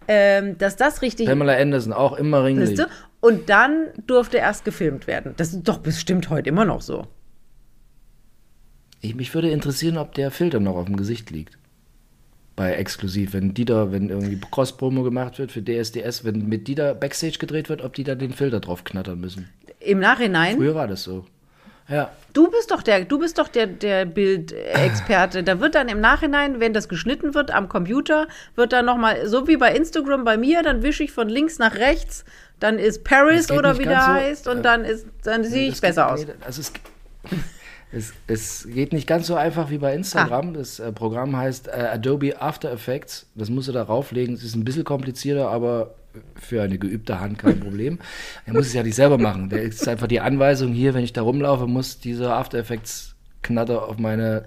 [0.09, 2.77] ähm, dass das richtig Pamela Anderson, auch immer Ringlicht.
[2.77, 2.89] Siehste?
[3.21, 5.35] Und dann durfte erst gefilmt werden.
[5.37, 7.07] Das ist doch bestimmt heute immer noch so.
[9.01, 11.57] Ich, mich würde interessieren, ob der Filter noch auf dem Gesicht liegt.
[12.55, 17.39] Bei Exklusiv, wenn Dieter, wenn irgendwie Cross-Promo gemacht wird für DSDS, wenn mit Dieter Backstage
[17.39, 19.49] gedreht wird, ob die da den Filter drauf knattern müssen.
[19.81, 21.25] Im Nachhinein, Früher war das so.
[21.89, 22.11] Ja.
[22.33, 25.43] du bist doch der, du bist doch der, der Bildexperte.
[25.43, 29.49] Da wird dann im Nachhinein, wenn das geschnitten wird am Computer, wird dann nochmal, so
[29.49, 32.25] wie bei Instagram bei mir, dann wische ich von links nach rechts,
[32.61, 35.81] dann ist Paris oder wie der so, heißt und äh, dann ist, dann sehe ich
[35.81, 36.27] besser geht- aus.
[36.27, 36.73] nee, Also es,
[37.93, 40.51] es, es geht nicht ganz so einfach wie bei Instagram.
[40.51, 40.53] Ah.
[40.55, 43.27] Das äh, Programm heißt äh, Adobe After Effects.
[43.35, 44.35] Das musst du da rauflegen.
[44.35, 45.95] Es ist ein bisschen komplizierter, aber
[46.35, 47.99] für eine geübte Hand kein Problem.
[48.47, 49.51] er muss es ja nicht selber machen.
[49.51, 53.89] Der ist einfach die Anweisung hier, wenn ich da rumlaufe, muss dieser After Effects Knatter
[53.89, 54.45] auf meine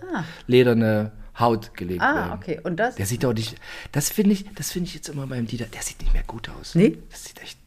[0.47, 2.17] lederne Haut gelegt werden.
[2.17, 2.59] Ah, okay.
[2.63, 2.95] Und das?
[2.95, 3.55] Der sieht doch nicht.
[3.91, 5.65] Das finde ich, das finde ich jetzt immer beim Dieter.
[5.65, 6.75] Der sieht nicht mehr gut aus.
[6.75, 6.97] Nee?
[7.09, 7.59] Das sieht echt.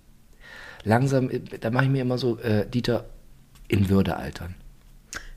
[0.85, 3.05] Langsam, da mache ich mir immer so äh, Dieter
[3.68, 4.55] in Würde altern.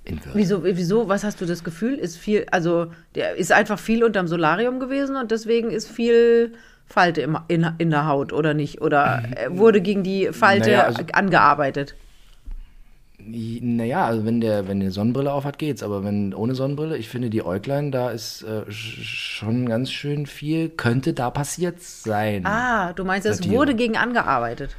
[0.03, 0.31] In Würde.
[0.37, 1.93] Wieso, wieso, was hast du das Gefühl?
[1.95, 6.53] Ist viel, also der ist einfach viel unterm Solarium gewesen und deswegen ist viel
[6.87, 8.81] Falte im, in, in der Haut oder nicht?
[8.81, 11.95] Oder äh, wurde gegen die Falte Naja, also- angearbeitet?
[13.23, 15.83] Naja, also wenn der, wenn der Sonnenbrille auf hat, geht's.
[15.83, 20.25] Aber wenn ohne Sonnenbrille, ich finde die Äuglein, da ist äh, sch- schon ganz schön
[20.25, 22.47] viel, könnte da passiert sein.
[22.47, 23.55] Ah, du meinst, es Satire.
[23.55, 24.75] wurde gegen angearbeitet.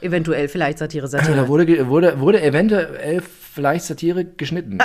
[0.00, 1.36] Eventuell, vielleicht Satire, Satire.
[1.36, 4.78] Da wurde, wurde, wurde eventuell vielleicht Satire geschnitten.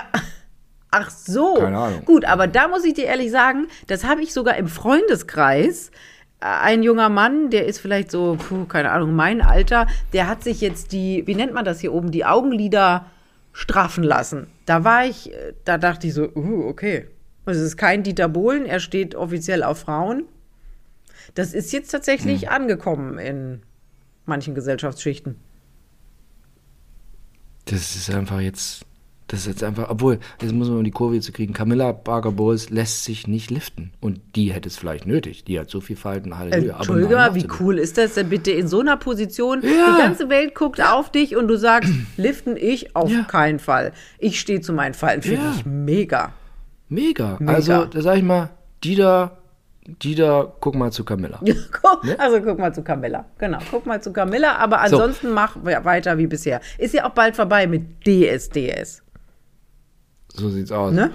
[0.92, 1.56] Ach so.
[1.56, 2.06] Keine Ahnung.
[2.06, 5.90] Gut, aber da muss ich dir ehrlich sagen, das habe ich sogar im Freundeskreis.
[6.40, 10.44] Äh, Ein junger Mann, der ist vielleicht so, puh, keine Ahnung, mein Alter, der hat
[10.44, 13.06] sich jetzt die, wie nennt man das hier oben, die Augenlider
[13.54, 14.48] straffen lassen.
[14.66, 17.08] Da war ich, äh, da dachte ich so, uh, okay.
[17.46, 20.24] Also es ist kein Dieter Bohlen, er steht offiziell auf Frauen.
[21.36, 22.50] Das ist jetzt tatsächlich Hm.
[22.50, 23.62] angekommen in
[24.26, 25.36] manchen Gesellschaftsschichten.
[27.70, 28.86] Das ist einfach jetzt,
[29.28, 32.32] das ist jetzt einfach, obwohl, jetzt muss man um die Kurve zu kriegen, Camilla Parker
[32.32, 33.92] Bowles lässt sich nicht liften.
[34.00, 35.44] Und die hätte es vielleicht nötig.
[35.44, 36.72] Die hat so viel Falten, Halleluja.
[36.74, 39.62] Aber Entschuldige mal, wie cool ist das denn bitte in so einer Position?
[39.64, 39.70] Ja.
[39.98, 43.24] Die ganze Welt guckt auf dich und du sagst, liften ich auf Ja.
[43.24, 43.92] keinen Fall.
[44.18, 46.32] Ich stehe zu meinen Falten, finde ich mega.
[46.90, 47.36] Mega.
[47.40, 47.54] Mega.
[47.54, 48.50] Also, da sag ich mal,
[48.84, 49.38] Dieter,
[49.88, 51.40] Dieter, guck mal zu Camilla.
[51.82, 53.26] Guck- Also guck mal zu Camilla.
[53.38, 56.60] Genau, guck mal zu Camilla, aber ansonsten mach we- weiter wie bisher.
[56.78, 59.02] Ist ja auch bald vorbei mit DSDS.
[60.34, 60.92] So sieht's aus.
[60.94, 61.12] Ne?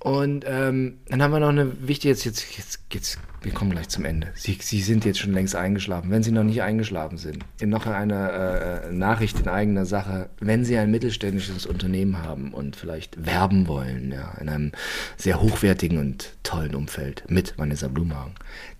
[0.00, 3.88] Und ähm, dann haben wir noch eine wichtige, jetzt, jetzt, jetzt, jetzt, wir kommen gleich
[3.88, 4.28] zum Ende.
[4.34, 6.10] Sie, Sie sind jetzt schon längst eingeschlafen.
[6.10, 10.64] Wenn Sie noch nicht eingeschlafen sind, in noch eine äh, Nachricht in eigener Sache, wenn
[10.64, 14.72] Sie ein mittelständisches Unternehmen haben und vielleicht werben wollen, ja, in einem
[15.16, 18.34] sehr hochwertigen und tollen Umfeld mit Vanessa Blumhagen,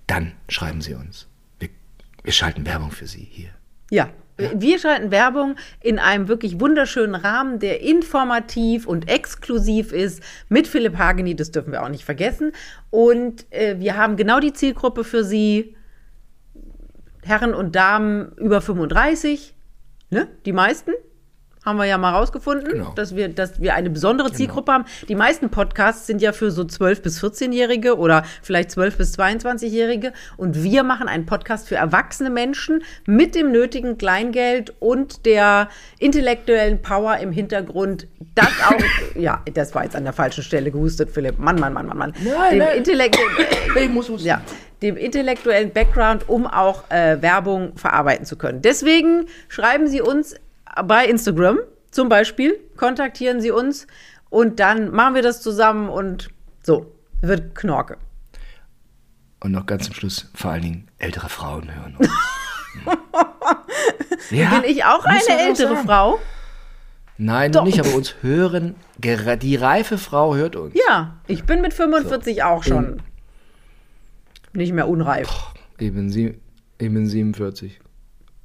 [0.07, 1.27] dann schreiben Sie uns.
[1.59, 1.69] Wir,
[2.23, 3.51] wir schalten Werbung für Sie hier.
[3.91, 4.11] Ja.
[4.39, 10.97] Wir schalten Werbung in einem wirklich wunderschönen Rahmen, der informativ und exklusiv ist, mit Philipp
[10.97, 12.53] Hageni, das dürfen wir auch nicht vergessen.
[12.91, 15.75] Und äh, wir haben genau die Zielgruppe für Sie,
[17.25, 19.55] Herren und Damen über 35,
[20.11, 20.29] ne?
[20.47, 20.93] Die meisten
[21.69, 22.93] haben wir ja mal rausgefunden, Genau.
[22.97, 24.85] dass, wir, dass wir eine besondere Zielgruppe haben.
[25.09, 30.13] Die meisten Podcasts sind ja für so 12- bis 14-Jährige oder vielleicht 12- bis 22-Jährige.
[30.37, 36.81] Und wir machen einen Podcast für erwachsene Menschen mit dem nötigen Kleingeld und der intellektuellen
[36.83, 38.09] Power im Hintergrund.
[38.35, 38.75] Das auch,
[39.15, 41.39] ja, das war jetzt an der falschen Stelle gehustet, Philipp.
[41.39, 42.15] Mann, Mann, Mann, Mann, Mann.
[42.25, 42.77] Nein, dem nein.
[42.79, 43.19] Intellekt
[43.81, 44.27] Ich muss husten.
[44.27, 44.41] ja,
[44.83, 48.63] dem intellektuellen Background, um auch äh, Werbung verarbeiten zu können.
[48.63, 50.37] Deswegen schreiben Sie uns
[50.85, 51.59] bei Instagram
[51.91, 53.87] zum Beispiel, kontaktieren Sie uns
[54.31, 56.31] und dann machen wir das zusammen und
[56.63, 57.97] so, wird Knorke.
[59.41, 62.11] Und noch ganz zum Schluss, vor allen Dingen, ältere Frauen hören uns.
[64.31, 65.87] ja, Bin ich auch eine auch ältere sagen.
[65.87, 66.19] Frau?
[67.17, 67.65] Nein, Doch.
[67.65, 70.75] nicht, aber uns hören, die reife Frau hört uns.
[70.89, 73.03] Ja, ich bin mit 45 auch schon
[74.53, 75.29] nicht mehr unreif.
[75.79, 76.39] Ich bin, sie,
[76.79, 77.81] ich bin 47.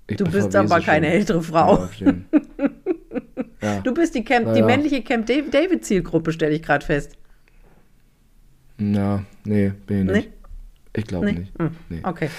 [0.07, 1.87] Ich Du bist aber keine ältere Frau.
[1.99, 2.13] Ja,
[3.61, 3.79] ja.
[3.81, 4.65] Du bist die, Camp, die ja.
[4.65, 7.13] männliche Camp Dav- David Zielgruppe, stelle ich gerade fest.
[8.77, 10.27] Na, nee, bin ich nicht.
[10.27, 10.33] Nee?
[10.95, 11.31] Ich glaube Nee?
[11.39, 11.51] nicht.
[11.59, 11.99] Hm, Nee.
[12.03, 12.29] Okay.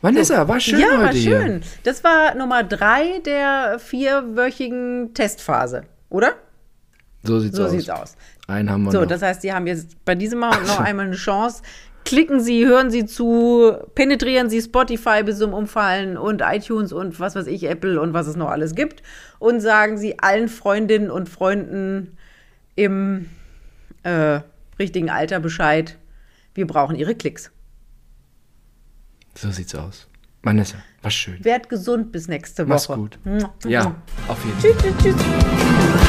[0.00, 1.40] Vanessa, war schön ja, heute hier.
[1.40, 1.60] schön.
[1.84, 6.34] Das war Nummer drei der vierwöchigen Testphase, oder?
[7.22, 7.70] So sieht's So aus.
[7.70, 8.16] sieht's aus.
[8.48, 9.06] Einen haben wir So, noch.
[9.06, 11.62] das heißt, Sie haben jetzt bei diesem Mal noch einmal eine Chance.
[12.04, 17.34] Klicken Sie, hören Sie zu, penetrieren Sie Spotify bis zum Umfallen und iTunes und was
[17.36, 19.02] weiß ich, Apple und was es noch alles gibt.
[19.38, 22.16] Und sagen Sie allen Freundinnen und Freunden
[22.74, 23.28] im
[24.02, 24.40] äh,
[24.78, 25.96] richtigen Alter Bescheid.
[26.54, 27.50] Wir brauchen Ihre Klicks.
[29.34, 30.08] so sieht's aus.
[30.42, 31.44] Vanessa, war schön.
[31.44, 32.68] Werd gesund bis nächste Woche.
[32.68, 33.18] Mach's gut.
[33.64, 33.94] Ja,
[34.26, 34.72] auf jeden Fall.
[34.72, 36.01] Tschüss, tschüss, tschüss.